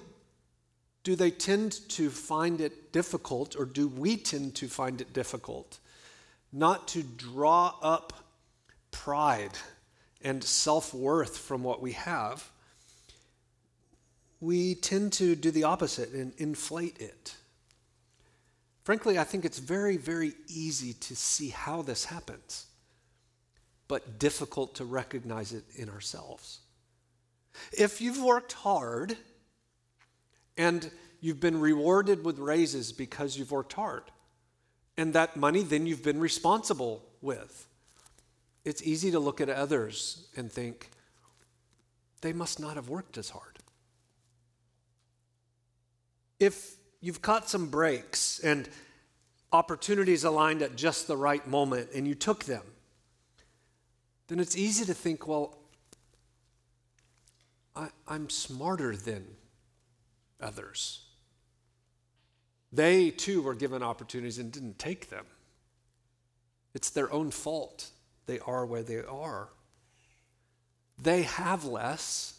do 1.03 1.17
they 1.17 1.31
tend 1.31 1.73
to 1.91 2.11
find 2.11 2.61
it 2.61 2.93
difficult, 2.93 3.57
or 3.57 3.65
do 3.65 3.89
we 3.89 4.17
tend 4.17 4.55
to 4.57 4.69
find 4.69 5.01
it 5.01 5.13
difficult, 5.13 5.79
not 6.53 6.89
to 6.89 7.03
draw 7.03 7.75
up 7.83 8.13
pride 8.91 9.53
and 10.23 10.43
self 10.45 10.93
worth 10.93 11.39
from 11.39 11.63
what 11.63 11.81
we 11.81 11.93
have? 11.93 12.51
We 14.41 14.75
tend 14.75 15.13
to 15.15 15.35
do 15.35 15.51
the 15.51 15.65
opposite 15.65 16.13
and 16.13 16.33
inflate 16.39 16.99
it. 16.99 17.37
Frankly, 18.85 19.19
I 19.19 19.25
think 19.25 19.45
it's 19.45 19.59
very, 19.59 19.97
very 19.97 20.33
easy 20.49 20.95
to 20.95 21.15
see 21.15 21.51
how 21.51 21.83
this 21.83 22.07
happens, 22.07 22.67
but 23.89 24.19
difficult 24.19 24.75
to 24.77 24.85
recognize 24.85 25.53
it 25.53 25.65
in 25.77 25.91
ourselves. 25.91 26.61
If 27.73 28.01
you've 28.01 28.23
worked 28.23 28.53
hard, 28.53 29.17
and 30.61 30.91
you've 31.23 31.41
been 31.41 31.59
rewarded 31.59 32.23
with 32.23 32.39
raises 32.39 32.93
because 32.93 33.39
you've 33.39 33.51
worked 33.51 33.73
hard. 33.73 34.03
And 34.99 35.15
that 35.15 35.35
money 35.35 35.63
then 35.63 35.87
you've 35.87 36.03
been 36.03 36.21
responsible 36.21 37.03
with. 37.23 37.67
It's 38.63 38.83
easy 38.83 39.11
to 39.13 39.19
look 39.19 39.41
at 39.41 39.49
others 39.49 40.29
and 40.37 40.53
think, 40.53 40.91
they 42.21 42.35
must 42.35 42.61
not 42.61 42.75
have 42.75 42.91
worked 42.91 43.17
as 43.17 43.31
hard. 43.31 43.60
If 46.41 46.77
you've 47.01 47.23
caught 47.23 47.49
some 47.49 47.69
breaks 47.69 48.41
and 48.41 48.69
opportunities 49.53 50.25
aligned 50.25 50.63
at 50.63 50.75
just 50.75 51.07
the 51.07 51.17
right 51.17 51.47
moment 51.47 51.91
and 51.95 52.09
you 52.09 52.15
took 52.15 52.45
them, 52.45 52.63
then 54.29 54.41
it's 54.41 54.57
easy 54.57 54.85
to 54.87 54.95
think, 54.95 55.29
well, 55.29 55.59
I, 57.77 57.89
am 58.09 58.31
smarter 58.31 58.97
than 58.97 59.27
others. 60.41 61.05
They 62.73 63.11
too 63.11 63.43
were 63.43 63.55
given 63.55 63.83
opportunities 63.83 64.39
and 64.39 64.51
didn't 64.53 64.79
take 64.79 65.11
them. 65.11 65.27
It's 66.75 66.91
their 66.91 67.13
own 67.13 67.31
fault. 67.31 67.91
They 68.27 68.39
are 68.41 68.65
where 68.65 68.83
they 68.83 68.99
are. 68.99 69.49
They 71.03 71.23
have 71.23 71.65
less 71.65 72.39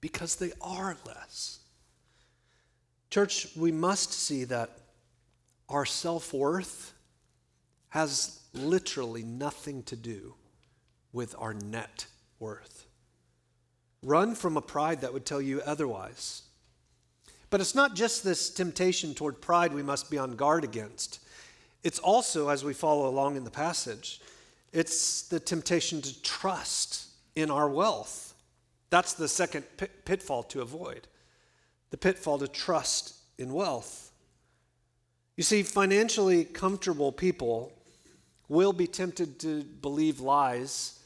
because 0.00 0.36
they 0.36 0.52
are 0.60 0.96
less. 1.06 1.60
Church, 3.16 3.48
we 3.56 3.72
must 3.72 4.12
see 4.12 4.44
that 4.44 4.76
our 5.70 5.86
self 5.86 6.34
worth 6.34 6.92
has 7.88 8.40
literally 8.52 9.22
nothing 9.22 9.82
to 9.84 9.96
do 9.96 10.34
with 11.14 11.34
our 11.38 11.54
net 11.54 12.08
worth. 12.38 12.84
Run 14.02 14.34
from 14.34 14.58
a 14.58 14.60
pride 14.60 15.00
that 15.00 15.14
would 15.14 15.24
tell 15.24 15.40
you 15.40 15.62
otherwise. 15.64 16.42
But 17.48 17.62
it's 17.62 17.74
not 17.74 17.96
just 17.96 18.22
this 18.22 18.50
temptation 18.50 19.14
toward 19.14 19.40
pride 19.40 19.72
we 19.72 19.82
must 19.82 20.10
be 20.10 20.18
on 20.18 20.36
guard 20.36 20.62
against. 20.62 21.20
It's 21.82 21.98
also, 21.98 22.50
as 22.50 22.64
we 22.64 22.74
follow 22.74 23.08
along 23.08 23.36
in 23.36 23.44
the 23.44 23.50
passage, 23.50 24.20
it's 24.74 25.22
the 25.22 25.40
temptation 25.40 26.02
to 26.02 26.22
trust 26.22 27.06
in 27.34 27.50
our 27.50 27.70
wealth. 27.70 28.34
That's 28.90 29.14
the 29.14 29.26
second 29.26 29.64
pitfall 30.04 30.42
to 30.42 30.60
avoid 30.60 31.08
the 31.90 31.96
pitfall 31.96 32.38
to 32.38 32.48
trust 32.48 33.14
in 33.38 33.52
wealth. 33.52 34.10
You 35.36 35.42
see, 35.42 35.62
financially 35.62 36.44
comfortable 36.44 37.12
people 37.12 37.72
will 38.48 38.72
be 38.72 38.86
tempted 38.86 39.38
to 39.40 39.62
believe 39.62 40.20
lies 40.20 41.00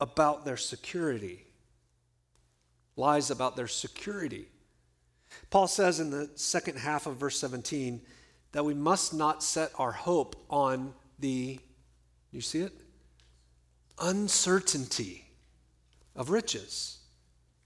about 0.00 0.44
their 0.44 0.56
security. 0.56 1.44
Lies 2.96 3.30
about 3.30 3.56
their 3.56 3.68
security. 3.68 4.46
Paul 5.50 5.66
says 5.66 6.00
in 6.00 6.10
the 6.10 6.30
second 6.34 6.78
half 6.78 7.06
of 7.06 7.16
verse 7.16 7.38
17 7.38 8.00
that 8.52 8.64
we 8.64 8.74
must 8.74 9.14
not 9.14 9.42
set 9.42 9.70
our 9.78 9.92
hope 9.92 10.36
on 10.50 10.92
the, 11.18 11.58
you 12.30 12.40
see 12.40 12.60
it? 12.60 12.72
Uncertainty 13.98 15.24
of 16.14 16.30
riches. 16.30 16.98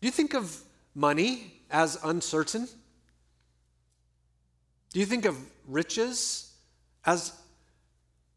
Do 0.00 0.06
you 0.06 0.12
think 0.12 0.34
of 0.34 0.62
money 0.96 1.52
as 1.70 1.98
uncertain? 2.02 2.66
Do 4.92 4.98
you 4.98 5.06
think 5.06 5.26
of 5.26 5.38
riches 5.68 6.54
as 7.04 7.32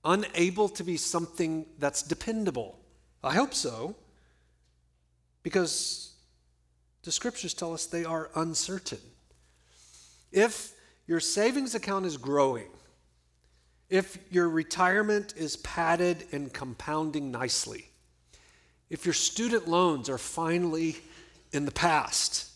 unable 0.03 0.67
to 0.69 0.83
be 0.83 0.97
something 0.97 1.65
that's 1.79 2.03
dependable? 2.03 2.77
I 3.23 3.33
hope 3.33 3.53
so, 3.53 3.95
because 5.41 6.11
the 7.03 7.11
scriptures 7.11 7.53
tell 7.53 7.73
us 7.73 7.85
they 7.85 8.03
are 8.03 8.29
uncertain. 8.35 8.99
If 10.31 10.73
your 11.07 11.21
savings 11.21 11.75
account 11.75 12.05
is 12.05 12.17
growing, 12.17 12.67
if 13.89 14.17
your 14.29 14.49
retirement 14.49 15.33
is 15.37 15.55
padded 15.57 16.25
and 16.31 16.53
compounding 16.53 17.31
nicely, 17.31 17.89
if 18.89 19.05
your 19.05 19.13
student 19.13 19.67
loans 19.67 20.09
are 20.09 20.17
finally 20.17 20.97
in 21.51 21.65
the 21.65 21.71
past, 21.71 22.48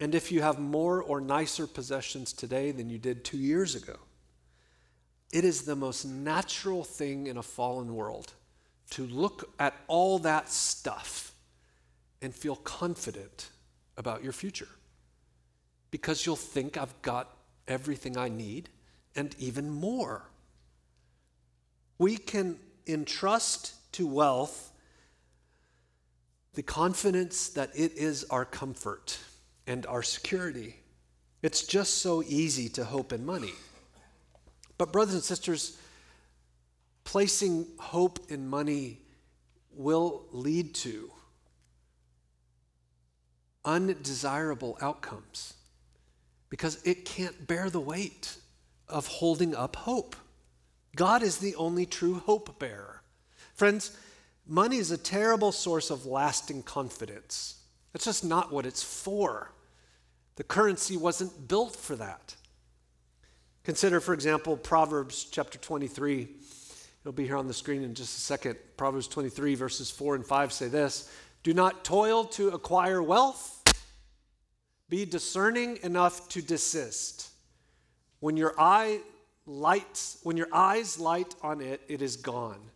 and 0.00 0.14
if 0.14 0.30
you 0.30 0.42
have 0.42 0.58
more 0.58 1.02
or 1.02 1.20
nicer 1.20 1.66
possessions 1.66 2.32
today 2.32 2.70
than 2.70 2.88
you 2.88 2.98
did 2.98 3.24
two 3.24 3.38
years 3.38 3.74
ago, 3.74 3.96
it 5.32 5.44
is 5.44 5.62
the 5.62 5.76
most 5.76 6.04
natural 6.04 6.84
thing 6.84 7.26
in 7.26 7.36
a 7.36 7.42
fallen 7.42 7.94
world 7.94 8.32
to 8.90 9.06
look 9.06 9.52
at 9.58 9.74
all 9.86 10.18
that 10.20 10.48
stuff 10.48 11.32
and 12.22 12.34
feel 12.34 12.56
confident 12.56 13.50
about 13.96 14.22
your 14.22 14.32
future 14.32 14.68
because 15.90 16.24
you'll 16.24 16.36
think 16.36 16.76
I've 16.76 17.00
got 17.02 17.36
everything 17.66 18.16
I 18.16 18.28
need 18.28 18.68
and 19.16 19.34
even 19.38 19.68
more. 19.68 20.30
We 21.98 22.16
can 22.16 22.58
entrust 22.86 23.74
to 23.92 24.06
wealth 24.06 24.72
the 26.54 26.62
confidence 26.62 27.48
that 27.50 27.70
it 27.74 27.92
is 27.92 28.24
our 28.30 28.44
comfort 28.44 29.18
and 29.68 29.86
our 29.86 30.02
security. 30.02 30.74
It's 31.42 31.62
just 31.64 31.98
so 31.98 32.24
easy 32.24 32.68
to 32.70 32.84
hope 32.84 33.12
in 33.12 33.24
money. 33.24 33.52
But, 34.78 34.92
brothers 34.92 35.14
and 35.14 35.22
sisters, 35.22 35.78
placing 37.04 37.66
hope 37.78 38.18
in 38.28 38.48
money 38.48 38.98
will 39.72 40.24
lead 40.32 40.74
to 40.74 41.10
undesirable 43.64 44.78
outcomes 44.80 45.54
because 46.48 46.82
it 46.84 47.04
can't 47.04 47.46
bear 47.46 47.68
the 47.68 47.80
weight 47.80 48.36
of 48.88 49.06
holding 49.06 49.54
up 49.54 49.76
hope. 49.76 50.16
God 50.96 51.22
is 51.22 51.38
the 51.38 51.54
only 51.56 51.84
true 51.84 52.14
hope 52.14 52.58
bearer. 52.58 53.02
Friends, 53.54 53.96
money 54.46 54.78
is 54.78 54.90
a 54.90 54.96
terrible 54.96 55.52
source 55.52 55.90
of 55.90 56.06
lasting 56.06 56.62
confidence. 56.62 57.58
That's 57.92 58.06
just 58.06 58.24
not 58.24 58.50
what 58.50 58.64
it's 58.64 58.82
for. 58.82 59.52
The 60.38 60.44
currency 60.44 60.96
wasn't 60.96 61.48
built 61.48 61.74
for 61.74 61.96
that. 61.96 62.36
Consider, 63.64 63.98
for 63.98 64.14
example, 64.14 64.56
Proverbs 64.56 65.24
chapter 65.24 65.58
23. 65.58 66.28
It'll 67.02 67.12
be 67.12 67.26
here 67.26 67.36
on 67.36 67.48
the 67.48 67.52
screen 67.52 67.82
in 67.82 67.92
just 67.92 68.16
a 68.16 68.20
second. 68.20 68.56
Proverbs 68.76 69.08
23, 69.08 69.56
verses 69.56 69.90
4 69.90 70.14
and 70.14 70.24
5 70.24 70.52
say 70.52 70.68
this 70.68 71.10
Do 71.42 71.52
not 71.52 71.84
toil 71.84 72.24
to 72.26 72.50
acquire 72.50 73.02
wealth, 73.02 73.64
be 74.88 75.04
discerning 75.04 75.80
enough 75.82 76.28
to 76.28 76.40
desist. 76.40 77.30
When 78.20 78.36
your 78.36 78.54
eye 78.60 79.00
lights, 79.44 80.20
when 80.22 80.36
your 80.36 80.48
eyes 80.52 81.00
light 81.00 81.34
on 81.42 81.60
it, 81.60 81.80
it 81.88 82.00
is 82.00 82.14
gone, 82.14 82.70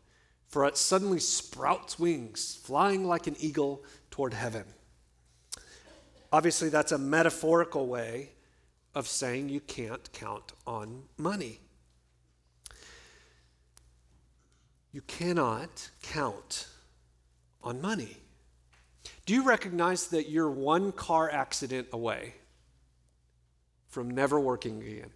for 0.49 0.65
it 0.65 0.77
suddenly 0.77 1.21
sprouts 1.21 1.97
wings, 1.97 2.59
flying 2.65 3.05
like 3.05 3.29
an 3.29 3.37
eagle 3.39 3.85
toward 4.11 4.35
heaven. 4.35 4.65
Obviously, 6.33 6.71
that's 6.71 6.93
a 6.93 6.99
metaphorical 6.99 7.87
way 7.87 8.31
of 8.95 9.07
saying 9.07 9.51
you 9.51 9.61
can't 9.61 10.11
count 10.13 10.53
on 10.67 11.03
money. 11.19 11.61
You 14.93 15.03
cannot 15.03 15.91
count 16.03 16.69
on 17.63 17.81
money. 17.83 18.17
Do 19.27 19.35
you 19.35 19.45
recognize 19.45 20.09
that 20.09 20.31
you're 20.31 20.51
one 20.51 20.93
car 20.93 21.31
accident 21.31 21.89
away 21.93 22.35
from 23.89 24.11
never 24.11 24.41
working 24.41 24.83
again? 24.83 25.11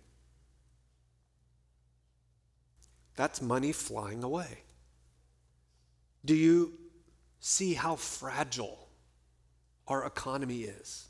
That's 3.17 3.41
money 3.41 3.73
flying 3.73 4.23
away. 4.23 4.59
Do 6.25 6.35
you 6.35 6.75
see 7.41 7.75
how 7.75 7.97
fragile 7.97 8.86
our 9.89 10.05
economy 10.05 10.63
is? 10.63 11.07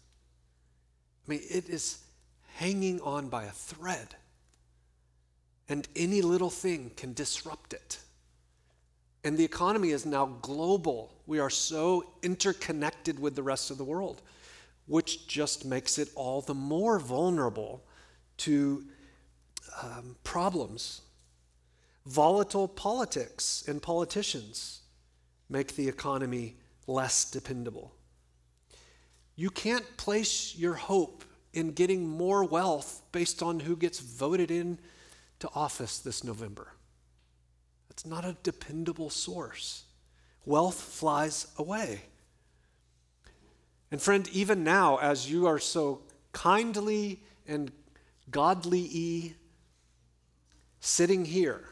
I 1.27 1.31
mean, 1.31 1.41
it 1.49 1.69
is 1.69 1.99
hanging 2.55 3.01
on 3.01 3.29
by 3.29 3.45
a 3.45 3.51
thread. 3.51 4.15
And 5.69 5.87
any 5.97 6.23
little 6.23 6.51
thing 6.51 6.93
can 6.97 7.12
disrupt 7.12 7.73
it. 7.73 7.99
And 9.25 9.37
the 9.37 9.45
economy 9.45 9.91
is 9.91 10.07
now 10.07 10.27
global. 10.41 11.12
We 11.27 11.41
are 11.41 11.51
so 11.51 12.12
interconnected 12.23 13.19
with 13.19 13.35
the 13.35 13.43
rest 13.43 13.71
of 13.71 13.79
the 13.79 13.85
world, 13.85 14.23
which 14.87 15.27
just 15.27 15.65
makes 15.65 15.99
it 15.99 16.11
all 16.15 16.41
the 16.41 16.55
more 16.55 17.01
vulnerable 17.01 17.83
to 18.39 18.85
um, 19.83 20.17
problems. 20.23 21.03
Volatile 22.07 22.69
politics 22.69 23.65
and 23.67 23.83
politicians 23.83 24.83
make 25.49 25.75
the 25.75 25.89
economy 25.89 26.57
less 26.87 27.29
dependable. 27.29 27.93
You 29.37 29.51
can't 29.51 29.96
place 29.99 30.57
your 30.57 30.75
hope 30.75 31.25
in 31.53 31.72
getting 31.72 32.09
more 32.09 32.42
wealth 32.42 33.03
based 33.12 33.42
on 33.42 33.61
who 33.61 33.77
gets 33.77 34.01
voted 34.01 34.51
in 34.51 34.79
to 35.38 35.51
office 35.55 35.99
this 35.99 36.25
November. 36.25 36.68
That's 37.88 38.07
not 38.07 38.25
a 38.25 38.37
dependable 38.42 39.11
source. 39.11 39.85
Wealth 40.46 40.81
flies 40.81 41.46
away. 41.59 42.03
And 43.90 44.01
friend, 44.01 44.29
even 44.33 44.64
now, 44.64 44.96
as 44.96 45.31
you 45.31 45.46
are 45.46 45.59
so 45.59 46.01
kindly 46.33 47.22
and 47.46 47.70
godly 48.31 49.35
sitting 50.81 51.25
here, 51.25 51.64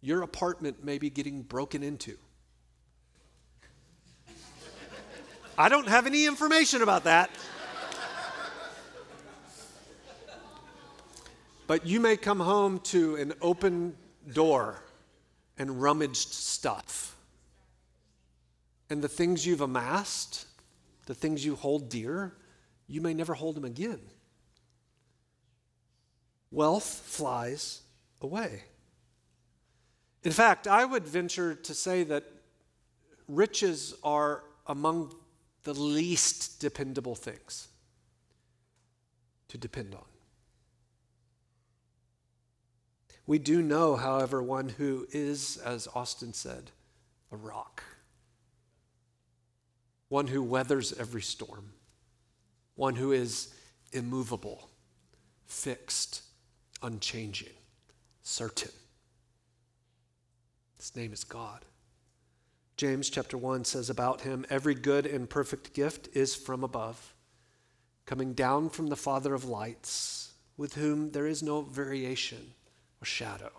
your 0.00 0.22
apartment 0.22 0.84
may 0.84 0.98
be 0.98 1.10
getting 1.10 1.42
broken 1.42 1.82
into. 1.82 2.16
I 5.60 5.68
don't 5.68 5.88
have 5.88 6.06
any 6.06 6.24
information 6.24 6.82
about 6.82 7.02
that. 7.04 7.30
But 11.66 11.84
you 11.84 11.98
may 11.98 12.16
come 12.16 12.38
home 12.38 12.78
to 12.84 13.16
an 13.16 13.34
open 13.42 13.96
door 14.32 14.84
and 15.58 15.82
rummaged 15.82 16.32
stuff. 16.32 17.16
And 18.88 19.02
the 19.02 19.08
things 19.08 19.44
you've 19.44 19.60
amassed, 19.60 20.46
the 21.06 21.14
things 21.14 21.44
you 21.44 21.56
hold 21.56 21.90
dear, 21.90 22.34
you 22.86 23.00
may 23.00 23.12
never 23.12 23.34
hold 23.34 23.56
them 23.56 23.64
again. 23.64 24.00
wealth 26.52 27.02
flies 27.04 27.82
away. 28.20 28.62
In 30.22 30.32
fact, 30.32 30.68
I 30.68 30.84
would 30.84 31.06
venture 31.06 31.54
to 31.56 31.74
say 31.74 32.04
that 32.04 32.24
riches 33.26 33.94
are 34.04 34.44
among 34.66 35.14
the 35.64 35.74
least 35.74 36.60
dependable 36.60 37.14
things 37.14 37.68
to 39.48 39.58
depend 39.58 39.94
on. 39.94 40.04
We 43.26 43.38
do 43.38 43.60
know, 43.60 43.96
however, 43.96 44.42
one 44.42 44.70
who 44.70 45.06
is, 45.10 45.58
as 45.58 45.86
Austin 45.94 46.32
said, 46.32 46.70
a 47.30 47.36
rock, 47.36 47.82
one 50.08 50.28
who 50.28 50.42
weathers 50.42 50.94
every 50.98 51.20
storm, 51.20 51.72
one 52.74 52.94
who 52.94 53.12
is 53.12 53.52
immovable, 53.92 54.70
fixed, 55.44 56.22
unchanging, 56.82 57.52
certain. 58.22 58.70
His 60.78 60.96
name 60.96 61.12
is 61.12 61.24
God. 61.24 61.64
James 62.78 63.10
chapter 63.10 63.36
1 63.36 63.64
says 63.64 63.90
about 63.90 64.20
him 64.20 64.46
every 64.48 64.72
good 64.72 65.04
and 65.04 65.28
perfect 65.28 65.74
gift 65.74 66.08
is 66.14 66.36
from 66.36 66.62
above, 66.62 67.12
coming 68.06 68.34
down 68.34 68.70
from 68.70 68.86
the 68.86 68.94
Father 68.94 69.34
of 69.34 69.44
lights, 69.44 70.30
with 70.56 70.74
whom 70.74 71.10
there 71.10 71.26
is 71.26 71.42
no 71.42 71.62
variation 71.62 72.54
or 73.02 73.04
shadow 73.04 73.50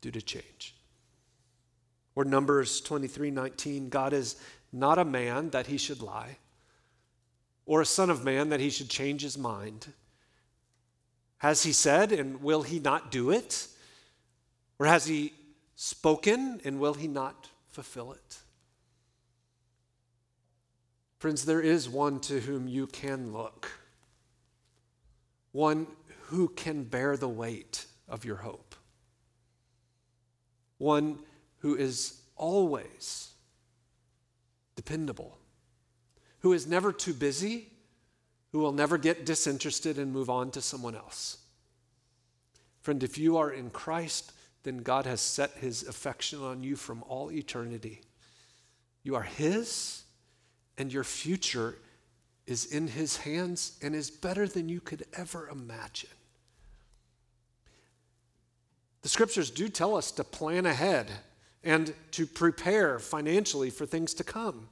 due 0.00 0.10
to 0.10 0.20
change. 0.20 0.74
Or 2.16 2.24
Numbers 2.24 2.80
23 2.80 3.30
19, 3.30 3.90
God 3.90 4.12
is 4.12 4.34
not 4.72 4.98
a 4.98 5.04
man 5.04 5.50
that 5.50 5.68
he 5.68 5.78
should 5.78 6.02
lie, 6.02 6.38
or 7.64 7.80
a 7.80 7.86
son 7.86 8.10
of 8.10 8.24
man 8.24 8.48
that 8.48 8.58
he 8.58 8.70
should 8.70 8.88
change 8.88 9.22
his 9.22 9.38
mind. 9.38 9.92
Has 11.36 11.62
he 11.62 11.70
said, 11.70 12.10
and 12.10 12.42
will 12.42 12.62
he 12.62 12.80
not 12.80 13.12
do 13.12 13.30
it? 13.30 13.68
Or 14.80 14.86
has 14.86 15.06
he 15.06 15.32
spoken, 15.76 16.60
and 16.64 16.80
will 16.80 16.94
he 16.94 17.06
not 17.06 17.50
fulfill 17.70 18.10
it? 18.10 18.38
Friends, 21.18 21.44
there 21.44 21.60
is 21.60 21.88
one 21.88 22.20
to 22.20 22.40
whom 22.40 22.68
you 22.68 22.86
can 22.86 23.32
look, 23.32 23.70
one 25.50 25.88
who 26.26 26.48
can 26.48 26.84
bear 26.84 27.16
the 27.16 27.28
weight 27.28 27.86
of 28.08 28.24
your 28.24 28.36
hope, 28.36 28.76
one 30.78 31.18
who 31.58 31.74
is 31.74 32.20
always 32.36 33.30
dependable, 34.76 35.36
who 36.40 36.52
is 36.52 36.68
never 36.68 36.92
too 36.92 37.12
busy, 37.12 37.68
who 38.52 38.60
will 38.60 38.72
never 38.72 38.96
get 38.96 39.26
disinterested 39.26 39.98
and 39.98 40.12
move 40.12 40.30
on 40.30 40.52
to 40.52 40.62
someone 40.62 40.94
else. 40.94 41.38
Friend, 42.80 43.02
if 43.02 43.18
you 43.18 43.36
are 43.36 43.50
in 43.50 43.70
Christ, 43.70 44.32
then 44.62 44.78
God 44.78 45.04
has 45.04 45.20
set 45.20 45.50
his 45.58 45.82
affection 45.86 46.42
on 46.42 46.62
you 46.62 46.76
from 46.76 47.02
all 47.08 47.32
eternity. 47.32 48.02
You 49.02 49.16
are 49.16 49.24
his 49.24 50.04
and 50.78 50.92
your 50.92 51.04
future 51.04 51.76
is 52.46 52.64
in 52.64 52.88
His 52.88 53.18
hands 53.18 53.76
and 53.82 53.94
is 53.94 54.10
better 54.10 54.46
than 54.48 54.68
you 54.68 54.80
could 54.80 55.04
ever 55.12 55.48
imagine. 55.48 56.08
The 59.02 59.08
scriptures 59.08 59.50
do 59.50 59.68
tell 59.68 59.96
us 59.96 60.10
to 60.12 60.24
plan 60.24 60.64
ahead 60.64 61.10
and 61.62 61.92
to 62.12 62.26
prepare 62.26 62.98
financially 62.98 63.70
for 63.70 63.84
things 63.84 64.14
to 64.14 64.24
come, 64.24 64.68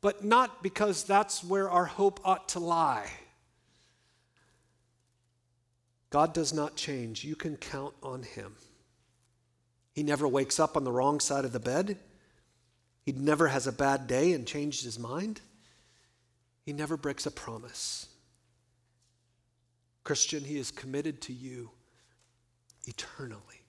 but 0.00 0.24
not 0.24 0.62
because 0.62 1.04
that's 1.04 1.44
where 1.44 1.68
our 1.68 1.86
hope 1.86 2.20
ought 2.24 2.48
to 2.50 2.60
lie. 2.60 3.10
God 6.10 6.32
does 6.32 6.52
not 6.52 6.76
change. 6.76 7.24
You 7.24 7.34
can 7.34 7.56
count 7.56 7.94
on 8.02 8.22
Him. 8.22 8.54
He 9.92 10.02
never 10.02 10.28
wakes 10.28 10.60
up 10.60 10.76
on 10.76 10.84
the 10.84 10.92
wrong 10.92 11.20
side 11.20 11.44
of 11.44 11.52
the 11.52 11.60
bed. 11.60 11.98
He 13.04 13.12
never 13.12 13.48
has 13.48 13.66
a 13.66 13.72
bad 13.72 14.06
day 14.06 14.32
and 14.32 14.46
changed 14.46 14.84
his 14.84 14.98
mind. 14.98 15.40
He 16.64 16.72
never 16.72 16.96
breaks 16.96 17.26
a 17.26 17.30
promise. 17.30 18.08
Christian, 20.04 20.44
he 20.44 20.58
is 20.58 20.70
committed 20.70 21.20
to 21.22 21.32
you 21.32 21.70
eternally. 22.86 23.62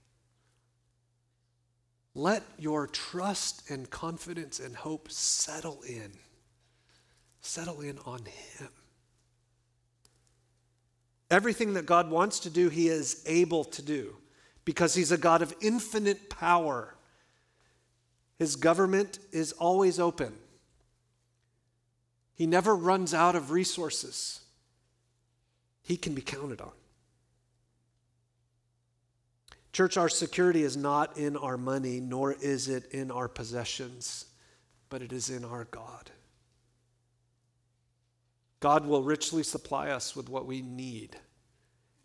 Let 2.13 2.43
your 2.57 2.87
trust 2.87 3.69
and 3.69 3.89
confidence 3.89 4.59
and 4.59 4.75
hope 4.75 5.11
settle 5.11 5.81
in. 5.81 6.13
Settle 7.41 7.81
in 7.81 7.99
on 8.05 8.19
him. 8.19 8.69
Everything 11.29 11.73
that 11.73 11.85
God 11.85 12.09
wants 12.09 12.39
to 12.41 12.49
do, 12.49 12.69
he 12.69 12.87
is 12.87 13.21
able 13.25 13.65
to 13.65 13.81
do 13.81 14.15
because 14.63 14.95
he's 14.95 15.11
a 15.11 15.17
God 15.17 15.41
of 15.41 15.53
infinite 15.59 16.29
power 16.29 16.94
his 18.37 18.55
government 18.55 19.19
is 19.31 19.51
always 19.53 19.99
open. 19.99 20.33
He 22.35 22.45
never 22.45 22.75
runs 22.75 23.13
out 23.13 23.35
of 23.35 23.51
resources. 23.51 24.41
He 25.81 25.95
can 25.95 26.13
be 26.13 26.21
counted 26.21 26.59
on. 26.59 26.71
Church, 29.71 29.97
our 29.97 30.09
security 30.09 30.63
is 30.63 30.77
not 30.77 31.17
in 31.17 31.35
our 31.37 31.57
money, 31.57 31.99
nor 31.99 32.33
is 32.33 32.69
it 32.69 32.91
in 32.91 33.11
our 33.11 33.27
possessions, 33.27 34.25
but 34.89 35.01
it 35.01 35.11
is 35.11 35.29
in 35.29 35.43
our 35.43 35.65
God. 35.65 36.11
God 38.61 38.85
will 38.85 39.03
richly 39.03 39.43
supply 39.43 39.89
us 39.89 40.15
with 40.15 40.29
what 40.29 40.45
we 40.45 40.61
need. 40.61 41.17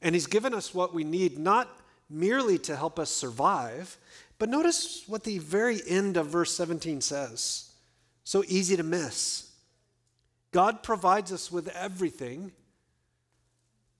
And 0.02 0.14
He's 0.14 0.26
given 0.26 0.52
us 0.52 0.74
what 0.74 0.92
we 0.92 1.04
need 1.04 1.38
not 1.38 1.68
merely 2.08 2.58
to 2.58 2.76
help 2.76 2.98
us 2.98 3.10
survive, 3.10 3.96
but 4.40 4.48
notice 4.48 5.04
what 5.06 5.22
the 5.22 5.36
very 5.36 5.82
end 5.86 6.16
of 6.16 6.28
verse 6.28 6.50
17 6.56 7.02
says. 7.02 7.72
So 8.24 8.42
easy 8.48 8.74
to 8.74 8.82
miss. 8.82 9.52
God 10.50 10.82
provides 10.82 11.30
us 11.30 11.52
with 11.52 11.68
everything 11.68 12.52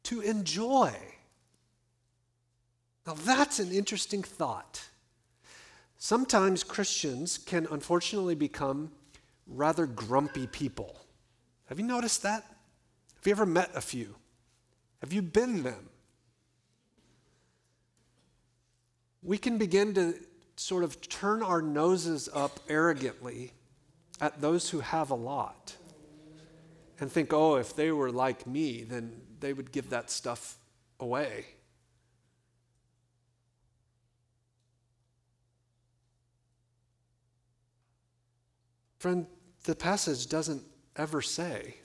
to 0.05 0.22
enjoy. 0.22 0.94
Now, 3.07 3.12
that's 3.12 3.59
an 3.59 3.70
interesting 3.70 4.22
thought. 4.22 4.88
Sometimes 5.98 6.64
Christians 6.64 7.37
can 7.37 7.66
unfortunately 7.70 8.35
become 8.35 8.92
rather 9.46 9.85
grumpy 9.85 10.46
people. 10.46 10.96
Have 11.66 11.79
you 11.79 11.87
noticed 11.87 12.22
that? 12.22 12.44
Have 13.16 13.26
you 13.26 13.33
ever 13.33 13.44
met 13.44 13.72
a 13.74 13.83
few? 13.83 14.14
Have 15.03 15.12
you 15.12 15.20
been 15.20 15.64
them? 15.64 15.90
We 19.22 19.37
can 19.37 19.59
begin 19.59 19.92
to 19.94 20.14
sort 20.61 20.85
of 20.85 21.01
turn 21.01 21.42
our 21.42 21.62
noses 21.62 22.29
up 22.35 22.61
arrogantly 22.68 23.53
at 24.20 24.42
those 24.42 24.68
who 24.68 24.81
have 24.81 25.11
a 25.11 25.14
lot 25.14 25.75
and 27.01 27.11
think, 27.11 27.33
oh, 27.33 27.57
if 27.57 27.75
they 27.75 27.90
were 27.90 28.12
like 28.12 28.46
me, 28.46 28.83
then 28.85 29.23
they 29.40 29.55
would 29.55 29.73
give 29.73 29.88
that 29.88 30.11
stuff 30.11 30.59
away. 31.01 31.46
Friend, 38.99 39.27
the 39.64 39.75
passage 39.75 40.29
doesn't 40.29 40.62
ever 40.94 41.23
say 41.23 41.77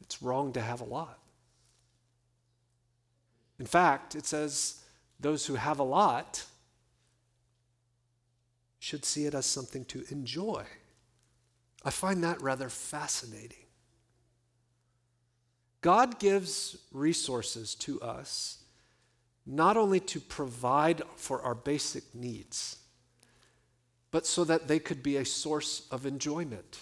it's 0.00 0.20
wrong 0.20 0.52
to 0.54 0.60
have 0.60 0.80
a 0.80 0.84
lot. 0.84 1.20
In 3.60 3.66
fact, 3.66 4.16
it 4.16 4.26
says 4.26 4.82
those 5.20 5.46
who 5.46 5.54
have 5.54 5.78
a 5.78 5.84
lot 5.84 6.44
should 8.80 9.04
see 9.04 9.26
it 9.26 9.34
as 9.34 9.46
something 9.46 9.84
to 9.84 10.04
enjoy. 10.10 10.64
I 11.84 11.90
find 11.90 12.24
that 12.24 12.42
rather 12.42 12.68
fascinating. 12.68 13.66
God 15.82 16.18
gives 16.18 16.76
resources 16.90 17.74
to 17.76 18.00
us 18.00 18.58
not 19.46 19.76
only 19.76 20.00
to 20.00 20.20
provide 20.20 21.02
for 21.16 21.42
our 21.42 21.54
basic 21.54 22.14
needs, 22.14 22.76
but 24.10 24.26
so 24.26 24.44
that 24.44 24.66
they 24.66 24.78
could 24.78 25.02
be 25.02 25.16
a 25.16 25.24
source 25.24 25.86
of 25.90 26.06
enjoyment. 26.06 26.80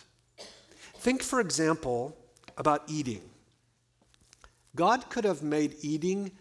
Think, 0.97 1.23
for 1.23 1.41
example, 1.41 2.17
about 2.57 2.83
eating. 2.89 3.23
God 4.75 5.09
could 5.11 5.25
have 5.25 5.43
made 5.43 5.77
eating 5.81 6.33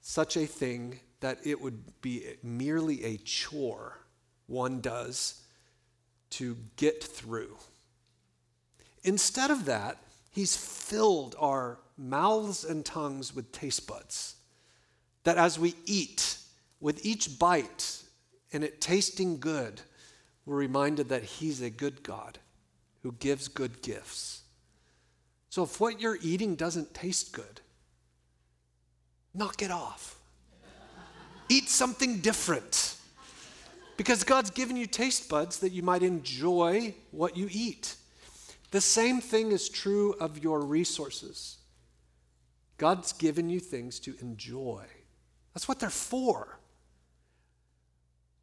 such 0.00 0.36
a 0.36 0.46
thing 0.46 1.00
that 1.20 1.38
it 1.44 1.60
would 1.60 2.00
be 2.00 2.24
merely 2.42 3.04
a 3.04 3.16
chore 3.18 3.99
one 4.50 4.80
does 4.80 5.42
to 6.30 6.56
get 6.76 7.02
through. 7.02 7.56
Instead 9.02 9.50
of 9.50 9.64
that, 9.64 9.98
he's 10.30 10.56
filled 10.56 11.34
our 11.38 11.78
mouths 11.96 12.64
and 12.64 12.84
tongues 12.84 13.34
with 13.34 13.52
taste 13.52 13.86
buds. 13.86 14.36
That 15.24 15.38
as 15.38 15.58
we 15.58 15.74
eat, 15.86 16.38
with 16.80 17.04
each 17.04 17.38
bite 17.38 18.02
and 18.52 18.64
it 18.64 18.80
tasting 18.80 19.38
good, 19.38 19.80
we're 20.46 20.56
reminded 20.56 21.08
that 21.10 21.22
he's 21.22 21.60
a 21.60 21.70
good 21.70 22.02
God 22.02 22.38
who 23.02 23.12
gives 23.12 23.48
good 23.48 23.82
gifts. 23.82 24.42
So 25.48 25.62
if 25.64 25.80
what 25.80 26.00
you're 26.00 26.18
eating 26.22 26.54
doesn't 26.54 26.94
taste 26.94 27.32
good, 27.32 27.60
knock 29.34 29.62
it 29.62 29.70
off. 29.70 30.16
Eat 31.48 31.68
something 31.68 32.20
different. 32.20 32.96
Because 34.00 34.24
God's 34.24 34.48
given 34.48 34.78
you 34.78 34.86
taste 34.86 35.28
buds 35.28 35.58
that 35.58 35.72
you 35.72 35.82
might 35.82 36.02
enjoy 36.02 36.94
what 37.10 37.36
you 37.36 37.48
eat. 37.50 37.96
The 38.70 38.80
same 38.80 39.20
thing 39.20 39.52
is 39.52 39.68
true 39.68 40.14
of 40.14 40.42
your 40.42 40.62
resources. 40.62 41.58
God's 42.78 43.12
given 43.12 43.50
you 43.50 43.60
things 43.60 44.00
to 44.00 44.14
enjoy. 44.22 44.86
That's 45.52 45.68
what 45.68 45.80
they're 45.80 45.90
for. 45.90 46.58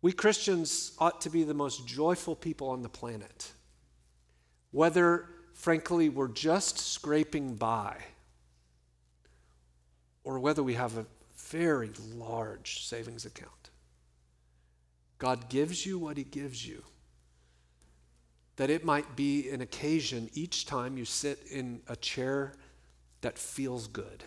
We 0.04 0.12
Christians 0.12 0.91
ought 1.00 1.22
to 1.22 1.32
be 1.32 1.41
the 1.41 1.56
most 1.56 1.88
joyful 1.88 2.36
people 2.36 2.70
on 2.70 2.84
the 2.84 2.88
planet. 2.89 3.52
Whether, 4.70 5.26
frankly, 5.56 6.08
we're 6.08 6.28
just 6.28 6.78
scraping 6.78 7.56
by 7.56 7.98
or 10.24 10.38
whether 10.38 10.62
we 10.62 10.76
have 10.76 11.00
a 11.00 11.08
very 11.36 11.89
large 12.13 12.86
savings 12.86 13.26
account. 13.26 13.57
God 15.18 15.50
gives 15.50 15.86
you 15.86 15.98
what 15.98 16.18
He 16.18 16.24
gives 16.24 16.68
you. 16.68 16.84
That 18.58 18.70
it 18.70 18.86
might 18.86 19.16
be 19.16 19.50
an 19.50 19.62
occasion 19.62 20.30
each 20.34 20.66
time 20.66 20.98
you 20.98 21.06
sit 21.06 21.40
in 21.52 21.82
a 21.88 21.96
chair 21.96 22.54
that 23.22 23.38
feels 23.38 23.88
good 23.88 24.24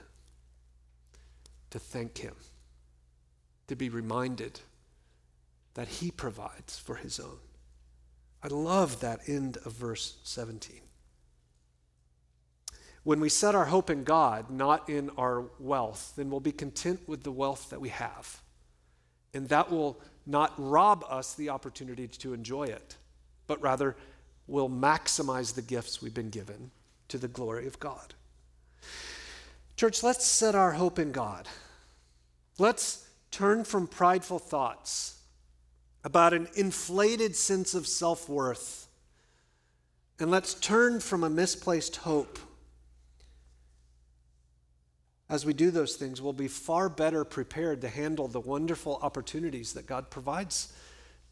to 1.70 1.78
thank 1.78 2.18
Him, 2.18 2.34
to 3.68 3.76
be 3.76 3.88
reminded 3.88 4.60
that 5.74 5.88
He 5.88 6.10
provides 6.10 6.78
for 6.78 6.96
His 6.96 7.20
own. 7.20 7.38
I 8.42 8.48
love 8.48 9.00
that 9.00 9.28
end 9.28 9.58
of 9.64 9.72
verse 9.72 10.16
17. 10.24 10.80
When 13.02 13.20
we 13.20 13.28
set 13.28 13.54
our 13.54 13.66
hope 13.66 13.90
in 13.90 14.04
God, 14.04 14.50
not 14.50 14.88
in 14.88 15.10
our 15.16 15.46
wealth, 15.58 16.12
then 16.16 16.30
we'll 16.30 16.40
be 16.40 16.52
content 16.52 17.00
with 17.06 17.22
the 17.22 17.32
wealth 17.32 17.70
that 17.70 17.80
we 17.80 17.88
have. 17.88 18.42
And 19.32 19.48
that 19.48 19.70
will 19.70 19.98
not 20.26 20.52
rob 20.58 21.04
us 21.08 21.34
the 21.34 21.50
opportunity 21.50 22.08
to 22.08 22.34
enjoy 22.34 22.64
it, 22.64 22.96
but 23.46 23.60
rather 23.62 23.96
will 24.46 24.68
maximize 24.68 25.54
the 25.54 25.62
gifts 25.62 26.02
we've 26.02 26.14
been 26.14 26.30
given 26.30 26.70
to 27.08 27.18
the 27.18 27.28
glory 27.28 27.66
of 27.66 27.78
God. 27.78 28.14
Church, 29.76 30.02
let's 30.02 30.26
set 30.26 30.54
our 30.54 30.72
hope 30.72 30.98
in 30.98 31.12
God. 31.12 31.48
Let's 32.58 33.08
turn 33.30 33.64
from 33.64 33.86
prideful 33.86 34.38
thoughts 34.38 35.20
about 36.04 36.32
an 36.32 36.48
inflated 36.54 37.36
sense 37.36 37.74
of 37.74 37.86
self 37.86 38.28
worth, 38.28 38.88
and 40.18 40.30
let's 40.30 40.54
turn 40.54 41.00
from 41.00 41.24
a 41.24 41.30
misplaced 41.30 41.96
hope 41.96 42.38
as 45.30 45.46
we 45.46 45.52
do 45.52 45.70
those 45.70 45.94
things, 45.94 46.20
we'll 46.20 46.32
be 46.32 46.48
far 46.48 46.88
better 46.88 47.24
prepared 47.24 47.80
to 47.82 47.88
handle 47.88 48.26
the 48.26 48.40
wonderful 48.40 48.98
opportunities 49.00 49.72
that 49.74 49.86
God 49.86 50.10
provides 50.10 50.72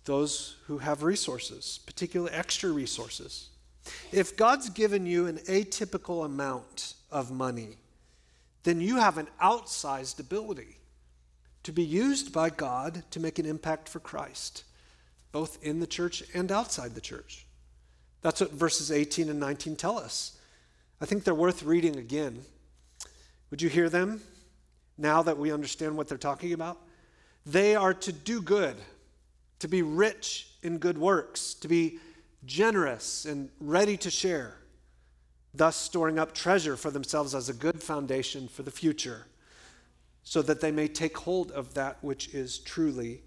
those 0.04 0.56
who 0.66 0.78
have 0.78 1.02
resources, 1.02 1.80
particularly 1.84 2.32
extra 2.32 2.70
resources. 2.70 3.50
If 4.12 4.37
God's 4.37 4.70
given 4.70 5.04
you 5.04 5.26
an 5.26 5.38
atypical 5.38 6.24
amount 6.24 6.94
of 7.11 7.32
money, 7.32 7.76
then 8.62 8.80
you 8.80 8.96
have 8.96 9.18
an 9.18 9.26
outsized 9.42 10.20
ability 10.20 10.78
to 11.64 11.72
be 11.72 11.82
used 11.82 12.32
by 12.32 12.50
God 12.50 13.02
to 13.11 13.20
make 13.20 13.40
an 13.40 13.46
impact 13.46 13.88
for 13.88 13.98
Christ, 13.98 14.62
both 15.32 15.58
in 15.62 15.80
the 15.80 15.87
church 15.87 16.22
and 16.32 16.52
outside 16.52 16.94
the 16.94 17.00
church. 17.00 17.46
That's 18.22 18.40
what 18.40 18.52
verses 18.52 18.92
18 18.92 19.28
and 19.28 19.40
19 19.40 19.74
tell 19.74 19.98
us. 19.98 20.38
I 21.00 21.04
think 21.04 21.24
they're 21.24 21.34
worth 21.34 21.64
reading 21.64 21.96
again. 21.96 22.44
Would 23.50 23.62
you 23.62 23.68
hear 23.68 23.88
them 23.88 24.20
now 24.96 25.22
that 25.22 25.38
we 25.38 25.52
understand 25.52 25.96
what 25.96 26.08
they're 26.08 26.18
talking 26.18 26.52
about? 26.52 26.78
They 27.46 27.74
are 27.74 27.94
to 27.94 28.12
do 28.12 28.42
good, 28.42 28.76
to 29.61 29.68
be 29.68 29.82
rich 29.82 30.48
in 30.62 30.78
good 30.78 30.98
works, 30.98 31.54
to 31.54 31.68
be 31.68 31.98
generous 32.44 33.24
and 33.24 33.48
ready 33.61 33.96
to 33.96 34.11
share, 34.11 34.56
thus 35.54 35.76
storing 35.76 36.18
up 36.18 36.34
treasure 36.34 36.76
for 36.76 36.90
themselves 36.90 37.34
as 37.34 37.48
a 37.48 37.54
good 37.54 37.82
foundation 37.82 38.48
for 38.48 38.62
the 38.62 38.70
future, 38.70 39.26
so 40.24 40.42
that 40.42 40.61
they 40.61 40.70
may 40.70 40.88
take 40.88 41.16
hold 41.16 41.50
of 41.52 41.74
that 41.74 41.96
which 42.02 42.34
is 42.34 42.58
truly 42.58 43.22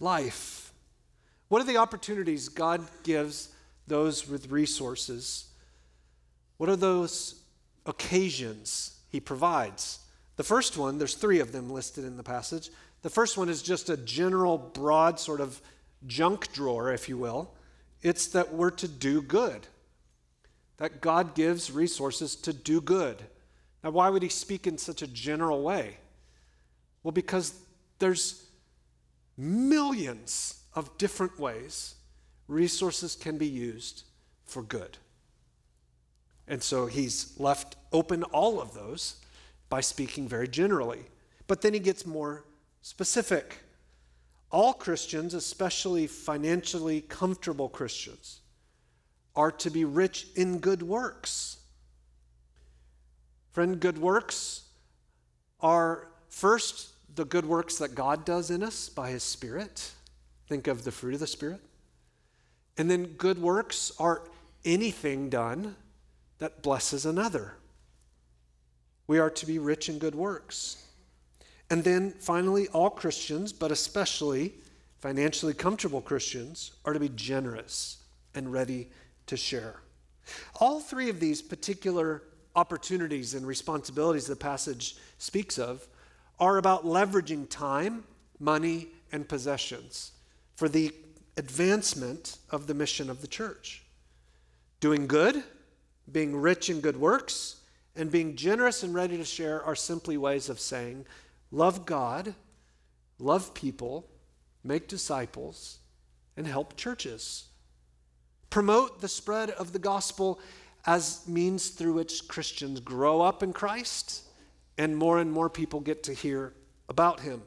life. 0.00 0.72
What 1.48 1.60
are 1.60 1.66
the 1.66 1.76
opportunities 1.76 2.48
God 2.48 2.80
gives 3.02 3.50
those 3.86 4.26
with 4.26 4.50
resources? 4.50 5.48
What 6.56 6.70
are 6.70 6.76
those 6.76 7.42
occasions 7.84 9.00
he 9.14 9.20
provides. 9.20 10.00
The 10.34 10.42
first 10.42 10.76
one, 10.76 10.98
there's 10.98 11.14
three 11.14 11.38
of 11.38 11.52
them 11.52 11.70
listed 11.70 12.04
in 12.04 12.16
the 12.16 12.24
passage. 12.24 12.68
The 13.02 13.10
first 13.10 13.38
one 13.38 13.48
is 13.48 13.62
just 13.62 13.88
a 13.88 13.96
general, 13.96 14.58
broad 14.58 15.20
sort 15.20 15.40
of 15.40 15.62
junk 16.04 16.52
drawer, 16.52 16.92
if 16.92 17.08
you 17.08 17.16
will. 17.16 17.54
It's 18.02 18.26
that 18.26 18.52
we're 18.52 18.72
to 18.72 18.88
do 18.88 19.22
good, 19.22 19.68
that 20.78 21.00
God 21.00 21.36
gives 21.36 21.70
resources 21.70 22.34
to 22.34 22.52
do 22.52 22.80
good. 22.80 23.22
Now, 23.84 23.90
why 23.90 24.10
would 24.10 24.24
he 24.24 24.28
speak 24.28 24.66
in 24.66 24.78
such 24.78 25.00
a 25.00 25.06
general 25.06 25.62
way? 25.62 25.98
Well, 27.04 27.12
because 27.12 27.54
there's 28.00 28.46
millions 29.36 30.60
of 30.74 30.98
different 30.98 31.38
ways 31.38 31.94
resources 32.48 33.14
can 33.14 33.38
be 33.38 33.46
used 33.46 34.02
for 34.44 34.64
good. 34.64 34.98
And 36.46 36.62
so 36.62 36.86
he's 36.86 37.38
left 37.38 37.76
open 37.92 38.22
all 38.24 38.60
of 38.60 38.74
those 38.74 39.16
by 39.68 39.80
speaking 39.80 40.28
very 40.28 40.48
generally. 40.48 41.00
But 41.46 41.62
then 41.62 41.72
he 41.72 41.80
gets 41.80 42.06
more 42.06 42.44
specific. 42.82 43.58
All 44.50 44.72
Christians, 44.72 45.34
especially 45.34 46.06
financially 46.06 47.00
comfortable 47.02 47.68
Christians, 47.68 48.40
are 49.34 49.50
to 49.50 49.70
be 49.70 49.84
rich 49.84 50.28
in 50.36 50.58
good 50.58 50.82
works. 50.82 51.58
Friend, 53.50 53.80
good 53.80 53.98
works 53.98 54.62
are 55.60 56.08
first 56.28 56.90
the 57.14 57.24
good 57.24 57.46
works 57.46 57.78
that 57.78 57.94
God 57.94 58.24
does 58.24 58.50
in 58.50 58.62
us 58.62 58.88
by 58.88 59.10
his 59.10 59.22
Spirit. 59.22 59.92
Think 60.48 60.66
of 60.66 60.84
the 60.84 60.92
fruit 60.92 61.14
of 61.14 61.20
the 61.20 61.26
Spirit. 61.26 61.60
And 62.76 62.90
then 62.90 63.06
good 63.06 63.40
works 63.40 63.92
are 63.98 64.22
anything 64.64 65.30
done 65.30 65.76
that 66.38 66.62
blesses 66.62 67.06
another. 67.06 67.54
We 69.06 69.18
are 69.18 69.30
to 69.30 69.46
be 69.46 69.58
rich 69.58 69.88
in 69.88 69.98
good 69.98 70.14
works. 70.14 70.84
And 71.70 71.84
then 71.84 72.12
finally, 72.12 72.68
all 72.68 72.90
Christians, 72.90 73.52
but 73.52 73.70
especially 73.70 74.54
financially 75.00 75.54
comfortable 75.54 76.00
Christians, 76.00 76.72
are 76.84 76.92
to 76.92 77.00
be 77.00 77.10
generous 77.10 77.98
and 78.34 78.52
ready 78.52 78.90
to 79.26 79.36
share. 79.36 79.80
All 80.60 80.80
three 80.80 81.10
of 81.10 81.20
these 81.20 81.42
particular 81.42 82.22
opportunities 82.56 83.34
and 83.34 83.46
responsibilities 83.46 84.26
the 84.26 84.36
passage 84.36 84.96
speaks 85.18 85.58
of 85.58 85.86
are 86.38 86.56
about 86.58 86.84
leveraging 86.84 87.48
time, 87.48 88.04
money, 88.38 88.88
and 89.12 89.28
possessions 89.28 90.12
for 90.56 90.68
the 90.68 90.92
advancement 91.36 92.38
of 92.50 92.66
the 92.66 92.74
mission 92.74 93.10
of 93.10 93.20
the 93.20 93.26
church. 93.26 93.84
Doing 94.80 95.06
good 95.06 95.42
being 96.10 96.36
rich 96.36 96.70
in 96.70 96.80
good 96.80 96.96
works, 96.96 97.56
and 97.96 98.10
being 98.10 98.36
generous 98.36 98.82
and 98.82 98.94
ready 98.94 99.16
to 99.16 99.24
share 99.24 99.62
are 99.62 99.76
simply 99.76 100.16
ways 100.16 100.48
of 100.48 100.60
saying, 100.60 101.06
love 101.50 101.86
God, 101.86 102.34
love 103.18 103.54
people, 103.54 104.08
make 104.62 104.88
disciples, 104.88 105.78
and 106.36 106.46
help 106.46 106.76
churches. 106.76 107.44
Promote 108.50 109.00
the 109.00 109.08
spread 109.08 109.50
of 109.50 109.72
the 109.72 109.78
gospel 109.78 110.40
as 110.86 111.26
means 111.26 111.68
through 111.68 111.94
which 111.94 112.28
Christians 112.28 112.80
grow 112.80 113.20
up 113.20 113.42
in 113.42 113.52
Christ 113.52 114.24
and 114.76 114.96
more 114.96 115.18
and 115.18 115.32
more 115.32 115.48
people 115.48 115.80
get 115.80 116.02
to 116.04 116.12
hear 116.12 116.52
about 116.88 117.20
him. 117.20 117.42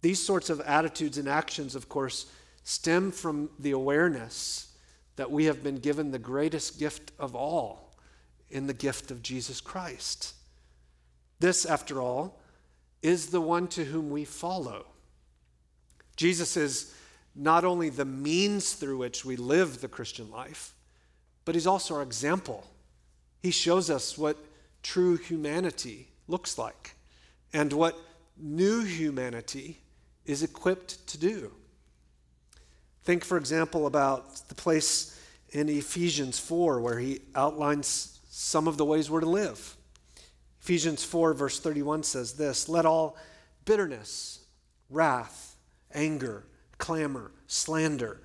These 0.00 0.22
sorts 0.22 0.50
of 0.50 0.60
attitudes 0.60 1.18
and 1.18 1.28
actions, 1.28 1.74
of 1.74 1.88
course, 1.88 2.26
stem 2.62 3.10
from 3.10 3.50
the 3.58 3.72
awareness 3.72 4.73
that 5.16 5.30
we 5.30 5.44
have 5.44 5.62
been 5.62 5.78
given 5.78 6.10
the 6.10 6.18
greatest 6.18 6.78
gift 6.78 7.12
of 7.18 7.34
all 7.34 7.94
in 8.50 8.66
the 8.66 8.74
gift 8.74 9.10
of 9.10 9.22
Jesus 9.22 9.60
Christ. 9.60 10.34
This, 11.40 11.66
after 11.66 12.00
all, 12.00 12.40
is 13.02 13.26
the 13.26 13.40
one 13.40 13.68
to 13.68 13.84
whom 13.84 14.10
we 14.10 14.24
follow. 14.24 14.86
Jesus 16.16 16.56
is 16.56 16.94
not 17.34 17.64
only 17.64 17.90
the 17.90 18.04
means 18.04 18.74
through 18.74 18.98
which 18.98 19.24
we 19.24 19.36
live 19.36 19.80
the 19.80 19.88
Christian 19.88 20.30
life, 20.30 20.74
but 21.44 21.54
he's 21.54 21.66
also 21.66 21.96
our 21.96 22.02
example. 22.02 22.66
He 23.42 23.50
shows 23.50 23.90
us 23.90 24.16
what 24.16 24.38
true 24.82 25.16
humanity 25.16 26.08
looks 26.28 26.56
like 26.56 26.94
and 27.52 27.72
what 27.72 27.98
new 28.36 28.82
humanity 28.82 29.80
is 30.24 30.42
equipped 30.42 31.06
to 31.08 31.18
do. 31.18 31.52
Think, 33.04 33.24
for 33.24 33.36
example, 33.36 33.86
about 33.86 34.48
the 34.48 34.54
place 34.54 35.20
in 35.50 35.68
Ephesians 35.68 36.38
4 36.38 36.80
where 36.80 36.98
he 36.98 37.20
outlines 37.34 38.18
some 38.28 38.66
of 38.66 38.76
the 38.76 38.84
ways 38.84 39.10
we're 39.10 39.20
to 39.20 39.28
live. 39.28 39.76
Ephesians 40.62 41.04
4, 41.04 41.34
verse 41.34 41.60
31 41.60 42.02
says 42.02 42.32
this 42.32 42.68
Let 42.68 42.86
all 42.86 43.16
bitterness, 43.64 44.40
wrath, 44.88 45.56
anger, 45.92 46.44
clamor, 46.78 47.30
slander 47.46 48.20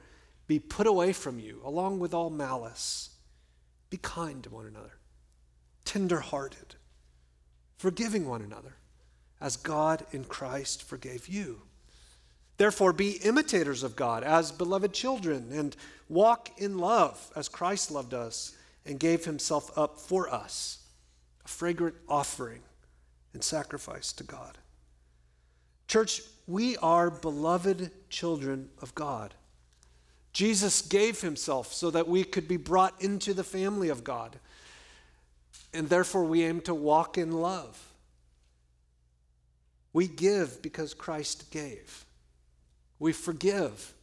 be 0.48 0.58
put 0.58 0.88
away 0.88 1.14
from 1.14 1.38
you, 1.38 1.62
along 1.64 2.00
with 2.00 2.14
all 2.14 2.30
malice. 2.30 3.12
Be 3.90 3.98
kind 3.98 4.44
to 4.44 4.50
one 4.50 4.66
another, 4.66 4.98
tender-hearted, 5.86 6.76
forgiving 7.78 8.28
one 8.28 8.42
another, 8.42 8.78
as 9.40 9.58
God 9.58 10.06
in 10.12 10.24
Christ 10.24 10.82
forgave 10.82 11.28
you. 11.28 11.62
Therefore, 12.60 12.92
be 12.92 13.12
imitators 13.24 13.84
of 13.84 13.96
God 13.96 14.22
as 14.22 14.52
beloved 14.52 14.92
children, 14.92 15.48
and 15.54 15.74
walk 16.10 16.50
in 16.58 16.78
love 16.78 17.32
as 17.34 17.48
Christ 17.48 17.90
loved 17.90 18.14
us 18.14 18.54
and 18.86 19.00
gave 19.00 19.24
himself 19.24 19.76
up 19.78 19.98
for 19.98 20.30
us 20.30 20.80
a 21.46 21.48
fragrant 21.48 21.96
offering 22.10 22.62
and 23.34 23.42
sacrifice 23.42 24.12
to 24.12 24.26
God. 24.26 24.58
Church, 25.88 26.22
we 26.48 26.76
are 26.78 27.10
beloved 27.10 27.92
children 28.10 28.68
of 28.82 28.94
God. 28.94 29.34
Jesus 30.34 30.82
gave 30.82 31.22
himself 31.22 31.72
so 31.72 31.90
that 31.92 32.10
we 32.10 32.26
could 32.26 32.50
be 32.50 32.58
brought 32.58 33.02
into 33.02 33.34
the 33.34 33.46
family 33.46 33.88
of 33.88 34.04
God. 34.04 34.38
And 35.74 35.88
therefore, 35.88 36.26
we 36.26 36.44
aim 36.44 36.60
to 36.62 36.76
walk 36.76 37.18
in 37.18 37.32
love. 37.32 37.94
We 39.94 40.10
give 40.10 40.62
because 40.62 40.94
Christ 40.94 41.52
gave. 41.52 42.06
We 43.00 43.14
forgive 43.14 43.94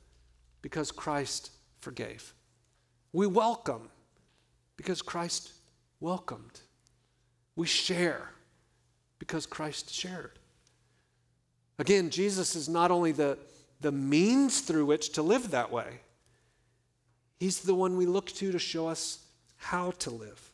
because 0.62 0.90
Christ 0.90 1.50
forgave. 1.80 2.34
We 3.12 3.26
welcome 3.26 3.90
because 4.76 5.02
Christ 5.02 5.52
welcomed. 6.00 6.60
We 7.54 7.66
share 7.66 8.30
because 9.18 9.46
Christ 9.46 9.92
shared. 9.92 10.38
Again, 11.78 12.10
Jesus 12.10 12.56
is 12.56 12.68
not 12.68 12.90
only 12.90 13.12
the, 13.12 13.38
the 13.80 13.92
means 13.92 14.60
through 14.60 14.86
which 14.86 15.12
to 15.12 15.22
live 15.22 15.50
that 15.50 15.70
way, 15.70 16.00
He's 17.38 17.60
the 17.60 17.74
one 17.74 17.98
we 17.98 18.06
look 18.06 18.28
to 18.32 18.50
to 18.50 18.58
show 18.58 18.88
us 18.88 19.18
how 19.56 19.90
to 19.90 20.10
live. 20.10 20.50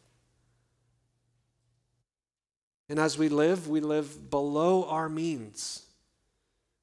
And 2.89 2.99
as 2.99 3.17
we 3.17 3.29
live, 3.29 3.69
we 3.69 3.81
live 3.81 4.31
below 4.31 4.85
our 4.85 5.09
means 5.09 5.87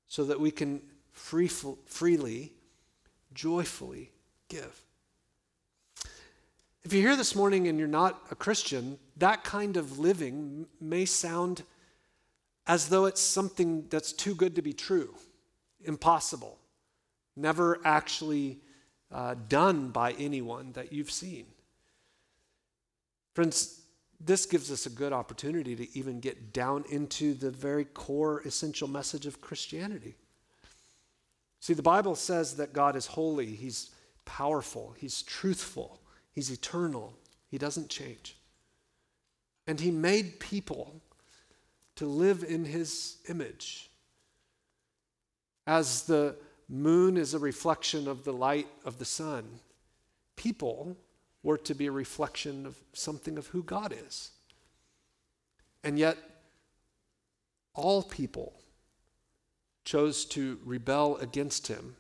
so 0.08 0.24
that 0.24 0.40
we 0.40 0.52
can 0.52 0.82
free, 1.20 1.48
freely, 1.48 2.54
joyfully 3.34 4.10
give. 4.48 4.84
If 6.84 6.94
you're 6.94 7.04
here 7.04 7.18
this 7.18 7.36
morning 7.36 7.68
and 7.68 7.78
you're 7.78 7.88
not 7.88 8.24
a 8.32 8.36
Christian, 8.36 8.98
that 9.18 9.44
kind 9.44 9.78
of 9.78 10.00
living 10.00 10.66
may 10.82 11.06
sound 11.06 11.64
as 12.66 12.90
though 12.90 13.06
it's 13.06 13.22
something 13.22 13.86
that's 13.90 14.14
too 14.14 14.34
good 14.34 14.56
to 14.56 14.62
be 14.62 14.74
true, 14.74 15.14
impossible, 15.84 16.58
never 17.36 17.80
actually 17.84 18.58
uh, 19.12 19.36
done 19.50 19.90
by 19.90 20.14
anyone 20.14 20.72
that 20.72 20.94
you've 20.94 21.12
seen. 21.12 21.46
Friends, 23.36 23.82
this 24.20 24.46
gives 24.46 24.72
us 24.72 24.86
a 24.86 24.90
good 24.90 25.14
opportunity 25.14 25.76
to 25.76 25.98
even 25.98 26.20
get 26.20 26.54
down 26.54 26.86
into 26.90 27.34
the 27.34 27.52
very 27.52 27.86
core 27.86 28.40
essential 28.42 28.88
message 28.88 29.26
of 29.26 29.42
Christianity. 29.42 30.16
See, 31.60 31.74
the 31.74 31.82
Bible 31.82 32.16
says 32.16 32.56
that 32.56 32.74
God 32.74 32.96
is 32.96 33.06
holy, 33.06 33.48
He's 33.48 33.92
powerful, 34.26 34.96
He's 34.98 35.22
truthful, 35.22 36.00
He's 36.32 36.50
eternal, 36.50 37.14
He 37.50 37.58
doesn't 37.58 37.90
change. 37.90 38.38
And 39.68 39.80
He 39.80 39.92
made 39.92 40.40
people 40.40 41.02
to 41.96 42.06
live 42.06 42.44
in 42.44 42.66
His 42.66 43.18
image. 43.28 43.90
As 45.68 46.04
the 46.04 46.36
moon 46.70 47.18
is 47.18 47.34
a 47.34 47.40
reflection 47.40 48.08
of 48.08 48.24
the 48.24 48.34
light 48.34 48.68
of 48.86 48.98
the 48.98 49.06
sun, 49.06 49.60
people 50.36 50.96
were 51.44 51.58
to 51.58 51.76
be 51.76 51.88
a 51.88 51.92
reflection 51.92 52.66
of 52.66 52.78
something 52.94 53.38
of 53.38 53.48
who 53.48 53.64
God 53.64 53.94
is. 54.08 54.32
And 55.84 56.00
yet, 56.00 56.18
all 57.74 58.04
people 58.04 58.59
chose 59.86 60.26
to 60.26 60.60
rebel 60.64 61.18
against 61.18 61.68
him 61.68 61.96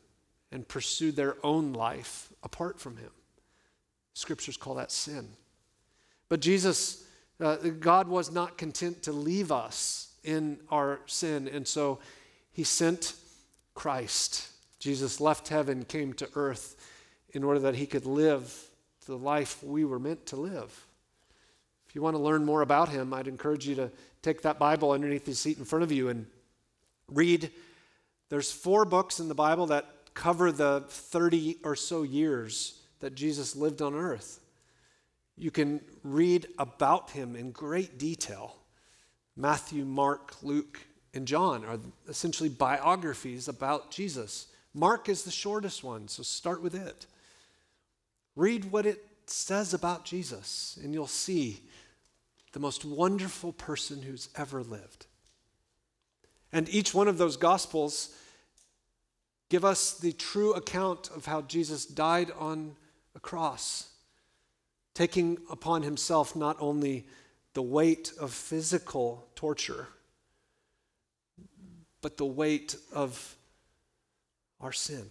and 0.51 0.67
pursue 0.67 1.11
their 1.11 1.35
own 1.43 1.73
life 1.73 2.31
apart 2.43 2.79
from 2.79 2.97
him. 2.97 3.11
Scriptures 4.13 4.57
call 4.57 4.75
that 4.75 4.91
sin. 4.91 5.29
But 6.27 6.41
Jesus, 6.41 7.05
uh, 7.39 7.55
God 7.79 8.07
was 8.07 8.31
not 8.31 8.57
content 8.57 9.03
to 9.03 9.11
leave 9.11 9.51
us 9.51 10.13
in 10.23 10.59
our 10.69 10.99
sin, 11.05 11.47
and 11.47 11.67
so 11.67 11.99
he 12.51 12.63
sent 12.63 13.13
Christ. 13.73 14.49
Jesus 14.79 15.21
left 15.21 15.47
heaven, 15.47 15.85
came 15.85 16.13
to 16.13 16.29
earth 16.35 16.75
in 17.31 17.43
order 17.43 17.59
that 17.61 17.75
he 17.75 17.85
could 17.85 18.05
live 18.05 18.69
the 19.05 19.17
life 19.17 19.63
we 19.63 19.85
were 19.85 19.99
meant 19.99 20.25
to 20.27 20.35
live. 20.35 20.85
If 21.87 21.95
you 21.95 22.01
want 22.01 22.15
to 22.15 22.21
learn 22.21 22.45
more 22.45 22.61
about 22.61 22.89
him, 22.89 23.13
I'd 23.13 23.27
encourage 23.27 23.67
you 23.67 23.75
to 23.75 23.91
take 24.21 24.43
that 24.43 24.59
Bible 24.59 24.91
underneath 24.91 25.25
the 25.25 25.33
seat 25.33 25.57
in 25.57 25.65
front 25.65 25.83
of 25.83 25.91
you 25.91 26.09
and 26.09 26.27
read. 27.07 27.49
There's 28.29 28.51
four 28.51 28.85
books 28.85 29.19
in 29.19 29.27
the 29.27 29.35
Bible 29.35 29.65
that 29.67 29.85
cover 30.13 30.51
the 30.51 30.85
30 30.87 31.57
or 31.63 31.75
so 31.75 32.03
years 32.03 32.79
that 32.99 33.15
Jesus 33.15 33.55
lived 33.55 33.81
on 33.81 33.95
earth. 33.95 34.39
You 35.37 35.51
can 35.51 35.81
read 36.03 36.47
about 36.57 37.11
him 37.11 37.35
in 37.35 37.51
great 37.51 37.97
detail. 37.97 38.57
Matthew, 39.35 39.85
Mark, 39.85 40.35
Luke, 40.43 40.79
and 41.13 41.25
John 41.25 41.65
are 41.65 41.79
essentially 42.07 42.49
biographies 42.49 43.47
about 43.47 43.89
Jesus. 43.89 44.47
Mark 44.73 45.09
is 45.09 45.23
the 45.23 45.31
shortest 45.31 45.83
one, 45.83 46.07
so 46.07 46.23
start 46.23 46.61
with 46.61 46.75
it. 46.75 47.05
Read 48.35 48.65
what 48.65 48.85
it 48.85 49.03
says 49.25 49.73
about 49.73 50.05
Jesus, 50.05 50.77
and 50.83 50.93
you'll 50.93 51.07
see 51.07 51.61
the 52.51 52.59
most 52.59 52.83
wonderful 52.83 53.53
person 53.53 54.01
who's 54.01 54.29
ever 54.35 54.61
lived. 54.61 55.05
And 56.51 56.67
each 56.69 56.93
one 56.93 57.07
of 57.07 57.17
those 57.17 57.37
gospels 57.37 58.15
give 59.49 59.65
us 59.65 59.93
the 59.93 60.13
true 60.13 60.53
account 60.53 61.09
of 61.15 61.25
how 61.25 61.41
Jesus 61.41 61.85
died 61.85 62.31
on 62.37 62.75
a 63.15 63.19
cross, 63.19 63.89
taking 64.93 65.37
upon 65.49 65.83
himself 65.83 66.35
not 66.35 66.57
only 66.59 67.05
the 67.53 67.61
weight 67.61 68.13
of 68.19 68.31
physical 68.31 69.27
torture, 69.35 69.87
but 72.01 72.17
the 72.17 72.25
weight 72.25 72.75
of 72.93 73.35
our 74.61 74.71
sin. 74.71 75.05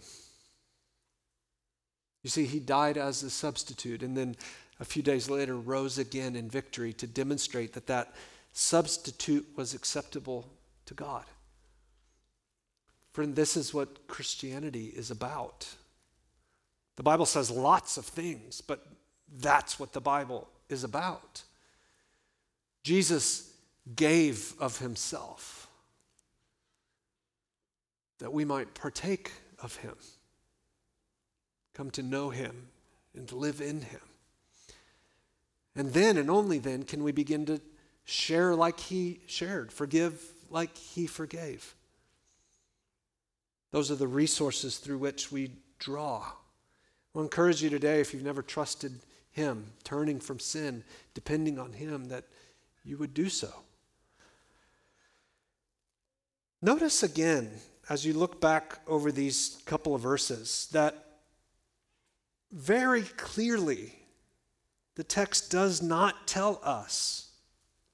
You 2.23 2.29
see, 2.29 2.45
he 2.45 2.59
died 2.59 2.97
as 2.97 3.23
a 3.23 3.29
substitute 3.29 4.03
and 4.03 4.15
then 4.15 4.35
a 4.79 4.85
few 4.85 5.01
days 5.01 5.29
later 5.29 5.57
rose 5.57 5.97
again 5.97 6.35
in 6.35 6.49
victory 6.49 6.93
to 6.93 7.07
demonstrate 7.07 7.73
that 7.73 7.87
that 7.87 8.13
substitute 8.51 9.45
was 9.55 9.73
acceptable 9.73 10.49
to 10.89 10.95
God. 10.95 11.23
Friend, 13.11 13.35
this 13.35 13.55
is 13.55 13.73
what 13.73 14.07
Christianity 14.07 14.87
is 14.87 15.11
about. 15.11 15.67
The 16.95 17.03
Bible 17.03 17.27
says 17.27 17.51
lots 17.51 17.97
of 17.97 18.05
things, 18.05 18.59
but 18.61 18.85
that's 19.37 19.79
what 19.79 19.93
the 19.93 20.01
Bible 20.01 20.49
is 20.67 20.83
about. 20.83 21.43
Jesus 22.83 23.53
gave 23.95 24.53
of 24.59 24.79
himself 24.79 25.67
that 28.17 28.33
we 28.33 28.43
might 28.43 28.73
partake 28.73 29.31
of 29.61 29.75
him, 29.77 29.95
come 31.75 31.91
to 31.91 32.01
know 32.01 32.31
him, 32.31 32.67
and 33.15 33.31
live 33.31 33.61
in 33.61 33.81
him. 33.81 34.01
And 35.75 35.93
then 35.93 36.17
and 36.17 36.31
only 36.31 36.57
then 36.57 36.81
can 36.81 37.03
we 37.03 37.11
begin 37.11 37.45
to 37.45 37.61
share 38.05 38.55
like 38.55 38.79
he 38.79 39.19
shared, 39.27 39.71
forgive 39.71 40.33
like 40.51 40.77
he 40.77 41.07
forgave. 41.07 41.75
Those 43.71 43.91
are 43.91 43.95
the 43.95 44.07
resources 44.07 44.77
through 44.77 44.97
which 44.97 45.31
we 45.31 45.51
draw 45.77 46.31
I'll 47.15 47.23
encourage 47.23 47.63
you 47.63 47.69
today, 47.69 47.99
if 47.99 48.13
you've 48.13 48.23
never 48.23 48.41
trusted 48.41 48.99
Him, 49.31 49.71
turning 49.83 50.19
from 50.19 50.39
sin, 50.39 50.83
depending 51.13 51.57
on 51.57 51.73
Him, 51.73 52.09
that 52.09 52.25
you 52.83 52.97
would 52.97 53.13
do 53.13 53.29
so. 53.29 53.51
Notice 56.61 57.03
again, 57.03 57.49
as 57.89 58.05
you 58.05 58.13
look 58.13 58.39
back 58.39 58.79
over 58.85 59.11
these 59.11 59.61
couple 59.65 59.95
of 59.95 60.01
verses, 60.01 60.67
that 60.71 61.05
very 62.51 63.01
clearly 63.01 63.95
the 64.95 65.03
text 65.03 65.49
does 65.49 65.81
not 65.81 66.27
tell 66.27 66.59
us 66.63 67.28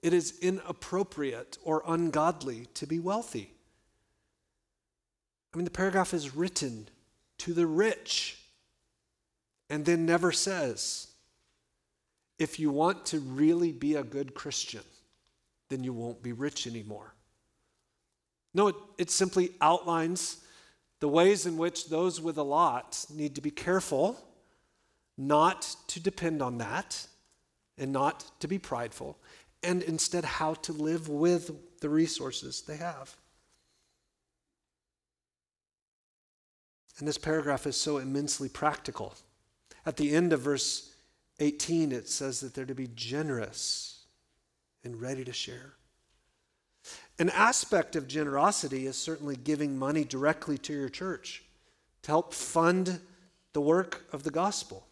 it 0.05 0.13
is 0.13 0.37
inappropriate 0.39 1.57
or 1.63 1.81
ungodly 1.87 2.67
to 2.75 2.85
be 2.85 2.99
wealthy. 2.99 3.51
I 5.51 5.57
mean, 5.57 5.65
the 5.65 5.71
paragraph 5.71 6.13
is 6.13 6.35
written 6.35 6.89
to 7.39 7.53
the 7.55 7.65
rich 7.65 8.37
and 9.67 9.83
then 9.83 10.05
never 10.05 10.31
says, 10.31 11.07
if 12.37 12.59
you 12.59 12.69
want 12.69 13.07
to 13.07 13.19
really 13.19 13.71
be 13.71 13.95
a 13.95 14.03
good 14.03 14.35
Christian, 14.35 14.83
then 15.69 15.83
you 15.83 15.91
won't 15.91 16.21
be 16.21 16.33
rich 16.33 16.67
anymore. 16.67 17.15
No, 18.53 18.67
it, 18.67 18.75
it 18.99 19.09
simply 19.09 19.53
outlines 19.59 20.37
the 20.99 21.09
ways 21.09 21.47
in 21.47 21.57
which 21.57 21.89
those 21.89 22.21
with 22.21 22.37
a 22.37 22.43
lot 22.43 23.03
need 23.11 23.33
to 23.33 23.41
be 23.41 23.49
careful 23.49 24.23
not 25.17 25.75
to 25.87 25.99
depend 25.99 26.43
on 26.43 26.59
that 26.59 27.07
and 27.79 27.91
not 27.91 28.23
to 28.39 28.47
be 28.47 28.59
prideful, 28.59 29.17
and 29.65 29.83
instead 29.83 30.23
how 30.23 30.53
to 30.53 30.71
live 30.71 31.09
with 31.09 31.79
the 31.79 31.89
resources 31.89 32.61
they 32.61 32.77
have. 32.77 33.15
And 36.99 37.07
this 37.07 37.17
paragraph 37.17 37.67
is 37.67 37.75
so 37.75 37.97
immensely 37.97 38.47
practical. 38.47 39.15
At 39.85 39.97
the 39.97 40.15
end 40.15 40.31
of 40.31 40.41
verse 40.41 40.93
18, 41.39 41.91
it 41.91 42.07
says 42.07 42.39
that 42.39 42.53
they're 42.53 42.65
to 42.65 42.75
be 42.75 42.89
generous 42.95 44.05
and 44.83 45.01
ready 45.01 45.25
to 45.25 45.33
share. 45.33 45.73
An 47.19 47.29
aspect 47.31 47.95
of 47.95 48.07
generosity 48.07 48.85
is 48.85 48.95
certainly 48.95 49.35
giving 49.35 49.77
money 49.77 50.03
directly 50.03 50.57
to 50.59 50.73
your 50.73 50.89
church 50.89 51.43
to 52.03 52.11
help 52.11 52.33
fund 52.33 52.99
the 53.53 53.61
work 53.61 54.05
of 54.13 54.23
the 54.23 54.31
gospel. 54.31 54.85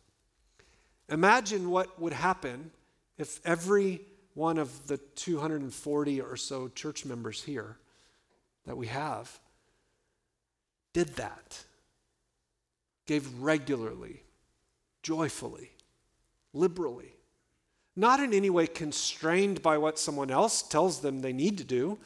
Imagine 1.09 1.69
what 1.69 2.01
would 2.01 2.13
happen 2.13 2.71
if 3.17 3.39
every 3.45 4.01
one 4.34 4.57
of 4.57 4.88
the 4.88 4.97
240 4.97 6.21
or 6.21 6.36
so 6.36 6.67
church 6.69 7.05
members 7.05 7.43
here 7.43 7.77
that 8.65 8.77
we 8.77 8.88
have 8.88 9.39
did 10.93 11.15
that, 11.15 11.63
gave 13.05 13.41
regularly, 13.41 14.23
joyfully, 15.01 15.71
liberally, 16.53 17.13
not 17.95 18.19
in 18.19 18.34
any 18.34 18.49
way 18.49 18.67
constrained 18.67 19.61
by 19.61 19.77
what 19.77 19.99
someone 19.99 20.31
else 20.31 20.61
tells 20.61 21.01
them 21.01 21.21
they 21.21 21.34
need 21.34 21.57
to 21.57 21.63
do, 21.63 21.97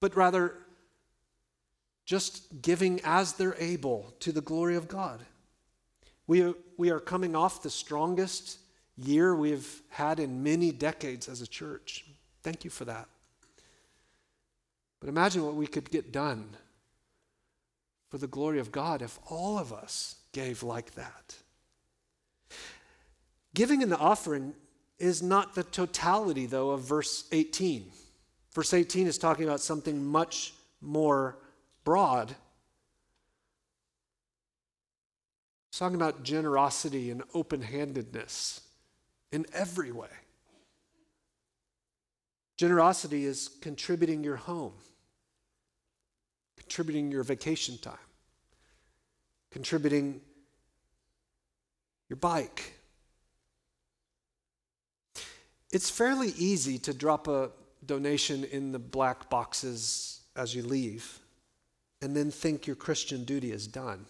but 0.00 0.16
rather 0.16 0.54
just 2.04 2.62
giving 2.62 3.00
as 3.04 3.34
they're 3.34 3.56
able 3.58 4.14
to 4.20 4.32
the 4.32 4.40
glory 4.40 4.76
of 4.76 4.88
God. 4.88 5.20
We, 6.26 6.54
we 6.76 6.90
are 6.90 7.00
coming 7.00 7.34
off 7.34 7.62
the 7.62 7.70
strongest 7.70 8.59
year 9.02 9.34
we've 9.34 9.82
had 9.88 10.20
in 10.20 10.42
many 10.42 10.72
decades 10.72 11.28
as 11.28 11.40
a 11.40 11.46
church. 11.46 12.04
Thank 12.42 12.64
you 12.64 12.70
for 12.70 12.84
that. 12.84 13.08
But 15.00 15.08
imagine 15.08 15.44
what 15.44 15.54
we 15.54 15.66
could 15.66 15.90
get 15.90 16.12
done 16.12 16.56
for 18.10 18.18
the 18.18 18.26
glory 18.26 18.58
of 18.58 18.72
God 18.72 19.02
if 19.02 19.18
all 19.26 19.58
of 19.58 19.72
us 19.72 20.16
gave 20.32 20.62
like 20.62 20.94
that. 20.94 21.36
Giving 23.54 23.82
in 23.82 23.88
the 23.88 23.98
offering 23.98 24.54
is 24.98 25.22
not 25.22 25.54
the 25.54 25.64
totality, 25.64 26.46
though, 26.46 26.70
of 26.70 26.82
verse 26.82 27.26
18. 27.32 27.90
Verse 28.52 28.74
18 28.74 29.06
is 29.06 29.16
talking 29.16 29.44
about 29.44 29.60
something 29.60 30.04
much 30.04 30.52
more 30.80 31.38
broad. 31.84 32.34
It's 35.70 35.78
talking 35.78 35.96
about 35.96 36.22
generosity 36.22 37.10
and 37.10 37.22
open 37.32 37.62
handedness 37.62 38.60
in 39.32 39.46
every 39.52 39.92
way. 39.92 40.08
Generosity 42.56 43.24
is 43.24 43.48
contributing 43.60 44.22
your 44.22 44.36
home, 44.36 44.72
contributing 46.58 47.10
your 47.10 47.22
vacation 47.22 47.78
time, 47.78 47.94
contributing 49.50 50.20
your 52.08 52.18
bike. 52.18 52.74
It's 55.72 55.88
fairly 55.88 56.34
easy 56.36 56.78
to 56.80 56.92
drop 56.92 57.28
a 57.28 57.50
donation 57.86 58.44
in 58.44 58.72
the 58.72 58.78
black 58.78 59.30
boxes 59.30 60.20
as 60.36 60.54
you 60.54 60.62
leave 60.62 61.18
and 62.02 62.16
then 62.16 62.30
think 62.30 62.66
your 62.66 62.76
Christian 62.76 63.24
duty 63.24 63.52
is 63.52 63.66
done. 63.66 64.04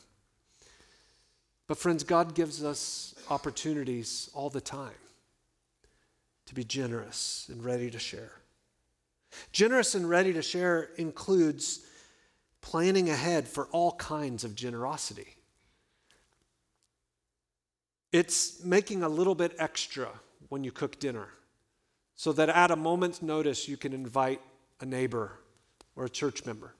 But, 1.68 1.78
friends, 1.78 2.02
God 2.02 2.34
gives 2.34 2.64
us 2.64 3.14
opportunities 3.28 4.28
all 4.34 4.50
the 4.50 4.60
time 4.60 4.90
to 6.50 6.54
be 6.56 6.64
generous 6.64 7.48
and 7.48 7.64
ready 7.64 7.88
to 7.92 7.98
share. 8.00 8.32
Generous 9.52 9.94
and 9.94 10.08
ready 10.08 10.32
to 10.32 10.42
share 10.42 10.90
includes 10.96 11.86
planning 12.60 13.08
ahead 13.08 13.46
for 13.46 13.66
all 13.66 13.92
kinds 13.92 14.42
of 14.42 14.56
generosity. 14.56 15.36
It's 18.12 18.64
making 18.64 19.04
a 19.04 19.08
little 19.08 19.36
bit 19.36 19.54
extra 19.60 20.08
when 20.48 20.64
you 20.64 20.72
cook 20.72 20.98
dinner 20.98 21.28
so 22.16 22.32
that 22.32 22.48
at 22.48 22.72
a 22.72 22.76
moment's 22.76 23.22
notice 23.22 23.68
you 23.68 23.76
can 23.76 23.92
invite 23.92 24.40
a 24.80 24.84
neighbor 24.84 25.38
or 25.94 26.06
a 26.06 26.10
church 26.10 26.44
member. 26.44 26.74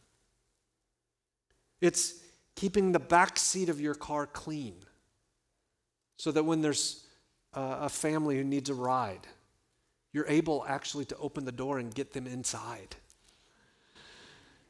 It's 1.80 2.14
keeping 2.56 2.90
the 2.90 2.98
back 2.98 3.38
seat 3.38 3.68
of 3.68 3.80
your 3.80 3.94
car 3.94 4.26
clean 4.26 4.74
so 6.16 6.32
that 6.32 6.42
when 6.42 6.60
there's 6.60 7.06
a 7.52 7.88
family 7.88 8.36
who 8.36 8.42
needs 8.42 8.68
a 8.68 8.74
ride, 8.74 9.28
you're 10.12 10.26
able 10.26 10.64
actually 10.66 11.04
to 11.06 11.16
open 11.18 11.44
the 11.44 11.52
door 11.52 11.78
and 11.78 11.94
get 11.94 12.12
them 12.12 12.26
inside. 12.26 12.96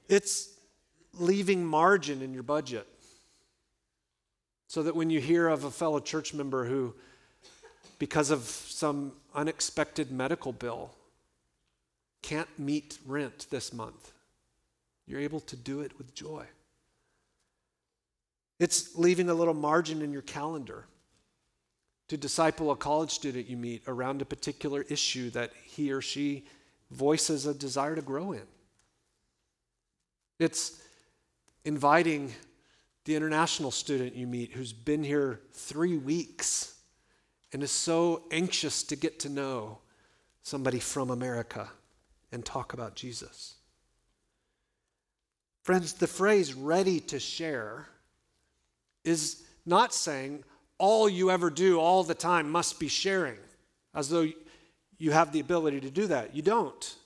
It's 0.08 0.50
leaving 1.18 1.64
margin 1.64 2.22
in 2.22 2.34
your 2.34 2.42
budget 2.42 2.86
so 4.66 4.82
that 4.82 4.94
when 4.94 5.10
you 5.10 5.20
hear 5.20 5.48
of 5.48 5.64
a 5.64 5.70
fellow 5.70 5.98
church 5.98 6.34
member 6.34 6.64
who, 6.64 6.94
because 7.98 8.30
of 8.30 8.42
some 8.42 9.12
unexpected 9.34 10.12
medical 10.12 10.52
bill, 10.52 10.90
can't 12.22 12.58
meet 12.58 12.98
rent 13.06 13.46
this 13.50 13.72
month, 13.72 14.12
you're 15.06 15.20
able 15.20 15.40
to 15.40 15.56
do 15.56 15.80
it 15.80 15.96
with 15.98 16.14
joy. 16.14 16.44
It's 18.58 18.96
leaving 18.96 19.30
a 19.30 19.34
little 19.34 19.54
margin 19.54 20.02
in 20.02 20.12
your 20.12 20.22
calendar 20.22 20.84
to 22.10 22.16
disciple 22.16 22.72
a 22.72 22.76
college 22.76 23.12
student 23.12 23.48
you 23.48 23.56
meet 23.56 23.84
around 23.86 24.20
a 24.20 24.24
particular 24.24 24.84
issue 24.88 25.30
that 25.30 25.52
he 25.62 25.92
or 25.92 26.02
she 26.02 26.44
voices 26.90 27.46
a 27.46 27.54
desire 27.54 27.94
to 27.94 28.02
grow 28.02 28.32
in. 28.32 28.42
It's 30.40 30.82
inviting 31.64 32.32
the 33.04 33.14
international 33.14 33.70
student 33.70 34.16
you 34.16 34.26
meet 34.26 34.50
who's 34.50 34.72
been 34.72 35.04
here 35.04 35.38
three 35.52 35.98
weeks 35.98 36.74
and 37.52 37.62
is 37.62 37.70
so 37.70 38.24
anxious 38.32 38.82
to 38.82 38.96
get 38.96 39.20
to 39.20 39.28
know 39.28 39.78
somebody 40.42 40.80
from 40.80 41.10
America 41.10 41.70
and 42.32 42.44
talk 42.44 42.72
about 42.72 42.96
Jesus. 42.96 43.54
Friends, 45.62 45.92
the 45.92 46.08
phrase 46.08 46.54
ready 46.54 46.98
to 46.98 47.20
share 47.20 47.86
is 49.04 49.44
not 49.64 49.94
saying, 49.94 50.42
all 50.80 51.08
you 51.08 51.30
ever 51.30 51.50
do 51.50 51.78
all 51.78 52.02
the 52.02 52.14
time 52.14 52.50
must 52.50 52.80
be 52.80 52.88
sharing, 52.88 53.36
as 53.94 54.08
though 54.08 54.26
you 54.98 55.12
have 55.12 55.30
the 55.30 55.40
ability 55.40 55.80
to 55.82 55.90
do 55.90 56.06
that. 56.08 56.34
You 56.34 56.42
don't. 56.42 56.96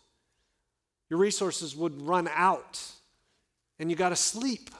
Your 1.10 1.18
resources 1.18 1.76
would 1.76 2.00
run 2.00 2.28
out, 2.32 2.80
and 3.78 3.90
you 3.90 3.96
got 3.96 4.10
to 4.10 4.16
sleep. 4.16 4.70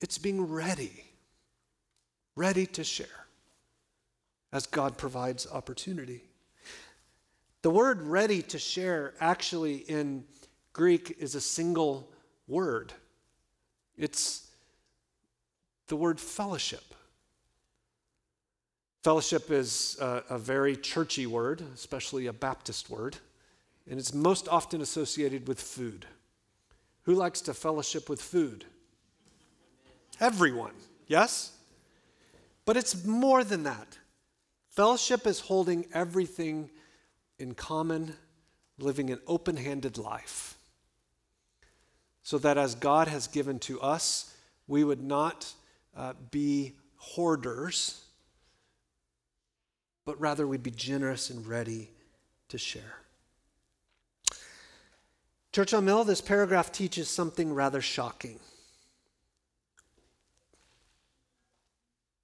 It's 0.00 0.18
being 0.18 0.46
ready, 0.46 1.04
ready 2.36 2.66
to 2.66 2.84
share 2.84 3.26
as 4.52 4.66
God 4.66 4.98
provides 4.98 5.46
opportunity. 5.50 6.22
The 7.62 7.70
word 7.70 8.02
ready 8.02 8.42
to 8.42 8.58
share 8.58 9.14
actually 9.20 9.76
in 9.76 10.24
Greek 10.72 11.16
is 11.18 11.34
a 11.34 11.40
single 11.40 12.10
word. 12.46 12.92
It's 13.96 14.49
the 15.90 15.96
word 15.96 16.18
fellowship. 16.18 16.94
Fellowship 19.02 19.50
is 19.50 19.98
a, 20.00 20.22
a, 20.30 20.38
very 20.38 20.76
churchy 20.76 21.26
word, 21.26 21.62
especially 21.74 22.26
a 22.26 22.32
Baptist 22.32 22.88
word, 22.88 23.16
and 23.88 23.98
it's 23.98 24.14
most 24.14 24.46
often 24.48 24.80
associated 24.80 25.48
with 25.48 25.60
food. 25.60 26.06
Who 27.02 27.14
likes 27.14 27.40
to 27.42 27.54
fellowship 27.54 28.08
with 28.08 28.22
food? 28.22 28.64
Everyone, 30.20 30.74
yes? 31.06 31.52
But 32.64 32.76
it's 32.76 33.04
more 33.04 33.42
than 33.42 33.64
that. 33.64 33.98
Fellowship 34.68 35.26
is 35.26 35.40
holding 35.40 35.86
everything 35.92 36.70
in 37.38 37.54
common, 37.54 38.14
living 38.78 39.10
an 39.10 39.18
open 39.26 39.56
handed 39.56 39.98
life. 39.98 40.56
So 42.22 42.38
that 42.38 42.58
as 42.58 42.74
God 42.76 43.08
has 43.08 43.26
given 43.26 43.58
to 43.60 43.80
us, 43.80 44.36
we 44.68 44.84
would 44.84 45.02
not 45.02 45.54
uh, 45.96 46.14
be 46.30 46.76
hoarders, 46.96 48.04
but 50.04 50.20
rather 50.20 50.46
we'd 50.46 50.62
be 50.62 50.70
generous 50.70 51.30
and 51.30 51.46
ready 51.46 51.90
to 52.48 52.58
share. 52.58 52.96
Church 55.52 55.74
on 55.74 55.84
Mill, 55.84 56.04
this 56.04 56.20
paragraph 56.20 56.70
teaches 56.70 57.08
something 57.08 57.52
rather 57.52 57.80
shocking. 57.80 58.38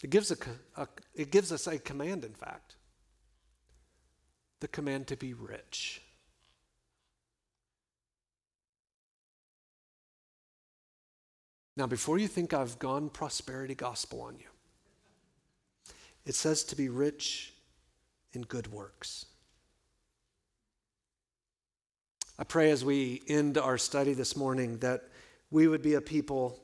It 0.03 0.11
gives, 0.11 0.31
a, 0.31 0.37
a, 0.77 0.89
it 1.15 1.31
gives 1.31 1.51
us 1.51 1.67
a 1.67 1.79
command, 1.79 2.25
in 2.25 2.35
fact. 2.35 2.77
the 4.61 4.69
command 4.69 5.07
to 5.09 5.17
be 5.17 5.35
rich. 5.35 6.03
Now, 11.77 11.87
before 11.87 12.19
you 12.19 12.27
think 12.27 12.55
I've 12.55 12.79
gone 12.79 13.11
prosperity 13.11 13.75
gospel 13.75 14.23
on 14.23 14.37
you, 14.39 14.47
it 16.25 16.35
says 16.35 16.65
to 16.65 16.77
be 16.77 16.89
rich 16.89 17.53
in 18.33 18.43
good 18.43 18.73
works. 18.73 19.27
I 22.39 22.45
pray 22.45 22.71
as 22.71 22.85
we 22.85 23.23
end 23.29 23.59
our 23.59 23.79
study 23.79 24.15
this 24.15 24.37
morning 24.37 24.79
that 24.79 25.05
we 25.51 25.69
would 25.69 25.83
be 25.83 25.95
a 25.95 26.01
people 26.01 26.59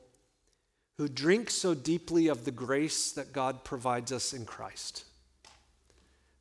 who 0.98 1.08
drink 1.08 1.50
so 1.50 1.74
deeply 1.74 2.28
of 2.28 2.44
the 2.44 2.50
grace 2.50 3.12
that 3.12 3.32
God 3.32 3.64
provides 3.64 4.12
us 4.12 4.32
in 4.32 4.44
Christ. 4.44 5.04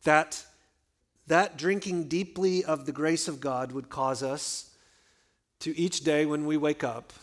That 0.04 0.44
that 1.28 1.58
drinking 1.58 2.10
deeply 2.10 2.64
of 2.66 2.86
the 2.86 2.92
grace 2.92 3.28
of 3.28 3.40
God 3.40 3.72
would 3.72 3.90
cause 3.90 4.22
us 4.22 4.76
to 5.60 5.78
each 5.78 6.04
day 6.04 6.26
when 6.26 6.46
we 6.46 6.58
wake 6.58 6.84
up 6.84 7.14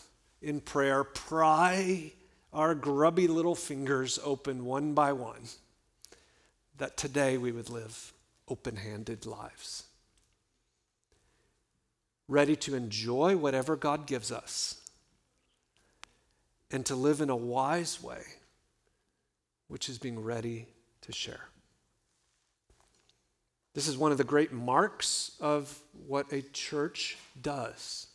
in 0.41 0.61
prayer 0.61 1.03
pry 1.03 2.11
our 2.51 2.73
grubby 2.73 3.27
little 3.27 3.55
fingers 3.55 4.19
open 4.23 4.65
one 4.65 4.93
by 4.93 5.13
one, 5.13 5.41
that 6.77 6.97
today 6.97 7.37
we 7.37 7.51
would 7.51 7.69
live 7.69 8.13
open 8.47 8.75
handed 8.75 9.25
lives, 9.25 9.83
ready 12.27 12.55
to 12.55 12.75
enjoy 12.75 13.37
whatever 13.37 13.75
God 13.75 14.07
gives 14.07 14.31
us, 14.31 14.81
and 16.71 16.85
to 16.85 16.95
live 16.95 17.21
in 17.21 17.29
a 17.29 17.35
wise 17.35 18.01
way, 18.01 18.21
which 19.67 19.89
is 19.89 19.99
being 19.99 20.23
ready 20.23 20.65
to 21.01 21.11
share. 21.11 21.49
This 23.75 23.87
is 23.87 23.97
one 23.97 24.11
of 24.11 24.17
the 24.17 24.23
great 24.23 24.51
marks 24.51 25.31
of 25.39 25.79
what 26.07 26.33
a 26.33 26.41
church 26.41 27.17
does. 27.39 28.07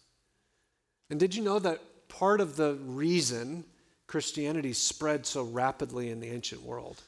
And 1.08 1.20
did 1.20 1.34
you 1.36 1.42
know 1.42 1.60
that 1.60 1.80
part 2.18 2.40
of 2.40 2.54
the 2.54 2.74
reason 2.84 3.64
Christianity 4.06 4.72
spread 4.72 5.26
so 5.26 5.42
rapidly 5.42 6.10
in 6.10 6.20
the 6.20 6.30
ancient 6.30 6.62
world 6.62 7.02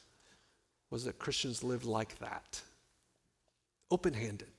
was 0.89 1.05
that 1.05 1.17
Christians 1.17 1.63
lived 1.63 1.85
like 1.85 2.19
that 2.19 2.61
open 3.89 4.13
handed. 4.13 4.49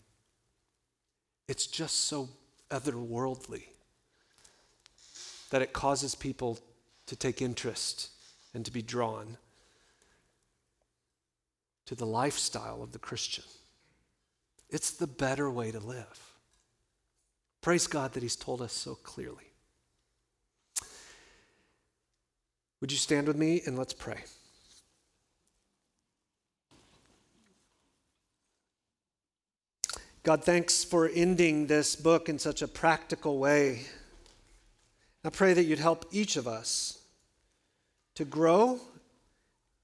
It's 1.48 1.66
just 1.66 2.06
so 2.06 2.30
otherworldly 2.70 3.64
that 5.50 5.60
it 5.60 5.74
causes 5.74 6.14
people 6.14 6.58
to 7.06 7.16
take 7.16 7.42
interest 7.42 8.08
and 8.54 8.64
to 8.64 8.72
be 8.72 8.80
drawn 8.80 9.36
to 11.84 11.94
the 11.94 12.06
lifestyle 12.06 12.82
of 12.82 12.92
the 12.92 12.98
Christian. 12.98 13.44
It's 14.70 14.92
the 14.92 15.06
better 15.06 15.50
way 15.50 15.72
to 15.72 15.78
live. 15.78 16.32
Praise 17.60 17.86
God 17.86 18.14
that 18.14 18.22
He's 18.22 18.36
told 18.36 18.62
us 18.62 18.72
so 18.72 18.94
clearly. 18.94 19.47
Would 22.80 22.92
you 22.92 22.98
stand 22.98 23.26
with 23.26 23.36
me 23.36 23.62
and 23.66 23.76
let's 23.76 23.92
pray? 23.92 24.22
God, 30.22 30.44
thanks 30.44 30.84
for 30.84 31.08
ending 31.08 31.66
this 31.66 31.96
book 31.96 32.28
in 32.28 32.38
such 32.38 32.60
a 32.62 32.68
practical 32.68 33.38
way. 33.38 33.86
I 35.24 35.30
pray 35.30 35.54
that 35.54 35.64
you'd 35.64 35.78
help 35.78 36.06
each 36.12 36.36
of 36.36 36.46
us 36.46 36.98
to 38.14 38.24
grow 38.24 38.80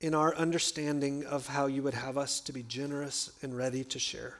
in 0.00 0.14
our 0.14 0.34
understanding 0.36 1.24
of 1.24 1.46
how 1.46 1.66
you 1.66 1.82
would 1.82 1.94
have 1.94 2.18
us 2.18 2.40
to 2.40 2.52
be 2.52 2.62
generous 2.62 3.30
and 3.42 3.56
ready 3.56 3.84
to 3.84 3.98
share. 3.98 4.38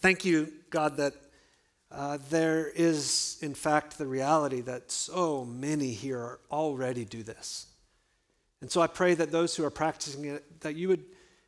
Thank 0.00 0.24
you, 0.24 0.52
God, 0.70 0.96
that 0.96 1.14
uh, 1.90 2.18
there 2.28 2.68
is, 2.68 3.36
in 3.40 3.54
fact, 3.54 3.98
the 3.98 4.06
reality 4.06 4.60
that 4.60 4.90
so 4.90 5.44
many 5.44 5.92
here 5.92 6.38
already 6.50 7.04
do 7.04 7.22
this. 7.22 7.66
And 8.60 8.70
so 8.70 8.80
I 8.80 8.86
pray 8.86 9.14
that 9.14 9.32
those 9.32 9.56
who 9.56 9.64
are 9.64 9.70
practicing 9.70 10.24
it, 10.26 10.60
that 10.60 10.76
you 10.76 10.88
would 10.88 11.04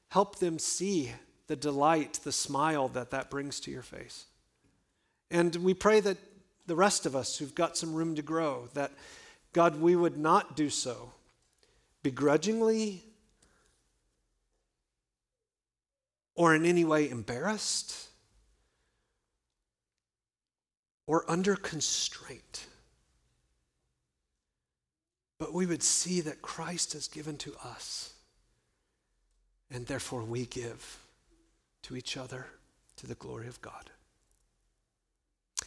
help 0.09 0.39
them 0.39 0.59
see 0.59 1.13
the 1.47 1.57
delight, 1.57 2.21
the 2.25 2.33
smile 2.33 2.89
that 2.89 3.11
that 3.11 3.31
brings 3.31 3.61
to 3.61 3.71
your 3.71 3.83
face. 3.83 4.27
And 5.31 5.55
we 5.57 5.75
pray 5.75 6.01
that 6.01 6.19
the 6.67 6.77
rest 6.77 7.07
of 7.07 7.15
us 7.15 7.39
who've 7.39 7.55
got 7.55 7.77
some 7.77 7.95
room 7.95 8.15
to 8.17 8.23
grow, 8.23 8.69
that 8.75 8.93
God, 9.53 9.81
we 9.81 9.95
would 9.95 10.17
not 10.17 10.57
do 10.57 10.71
so 10.71 11.13
begrudgingly 12.03 13.03
or 16.35 16.55
in 16.55 16.65
any 16.65 16.85
way 16.85 17.09
embarrassed 17.09 18.09
or 21.13 21.31
under 21.31 21.57
constraint. 21.57 22.65
But 25.39 25.53
we 25.53 25.67
would 25.67 25.83
see 25.83 26.23
that 26.23 26.41
Christ 26.41 26.95
has 26.95 27.07
given 27.07 27.37
to 27.37 27.53
us, 27.63 28.15
and 29.71 29.85
therefore 29.85 30.23
we 30.23 30.47
give 30.47 31.01
to 31.83 31.97
each 31.97 32.17
other 32.17 32.47
to 32.97 33.07
the 33.07 33.15
glory 33.17 33.47
of 33.47 33.61
God. 33.61 33.91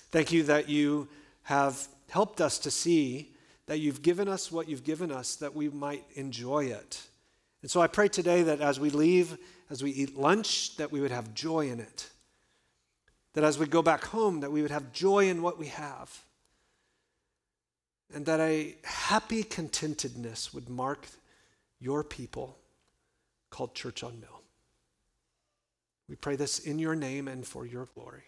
Thank 0.09 0.31
you 0.31 0.41
that 0.41 0.67
you 0.67 1.09
have 1.43 1.89
helped 2.09 2.41
us 2.41 2.57
to 2.57 2.71
see 2.71 3.31
that 3.67 3.77
you've 3.77 4.01
given 4.01 4.27
us 4.27 4.51
what 4.51 4.67
you've 4.67 4.83
given 4.83 5.11
us 5.11 5.35
that 5.35 5.53
we 5.53 5.69
might 5.69 6.05
enjoy 6.15 6.65
it. 6.65 7.03
And 7.61 7.69
so 7.69 7.81
I 7.81 7.87
pray 7.87 8.07
today 8.07 8.41
that 8.41 8.61
as 8.61 8.79
we 8.79 8.89
leave, 8.89 9.37
as 9.69 9.83
we 9.83 9.91
eat 9.91 10.17
lunch, 10.17 10.75
that 10.77 10.91
we 10.91 11.01
would 11.01 11.11
have 11.11 11.35
joy 11.35 11.69
in 11.69 11.79
it 11.79 12.09
that 13.35 13.43
as 13.43 13.59
we 13.59 13.67
go 13.67 13.81
back 13.81 14.05
home, 14.05 14.39
that 14.39 14.51
we 14.51 14.61
would 14.61 14.71
have 14.71 14.91
joy 14.93 15.29
in 15.29 15.41
what 15.41 15.59
we 15.59 15.67
have. 15.67 16.23
And 18.13 18.25
that 18.25 18.39
a 18.39 18.75
happy 18.83 19.43
contentedness 19.43 20.53
would 20.53 20.69
mark 20.69 21.05
your 21.79 22.03
people 22.03 22.57
called 23.49 23.75
Church 23.75 24.03
on 24.03 24.19
Mill. 24.21 24.41
We 26.07 26.15
pray 26.15 26.37
this 26.37 26.59
in 26.59 26.79
your 26.79 26.95
name 26.95 27.27
and 27.27 27.45
for 27.45 27.65
your 27.65 27.89
glory. 27.93 28.23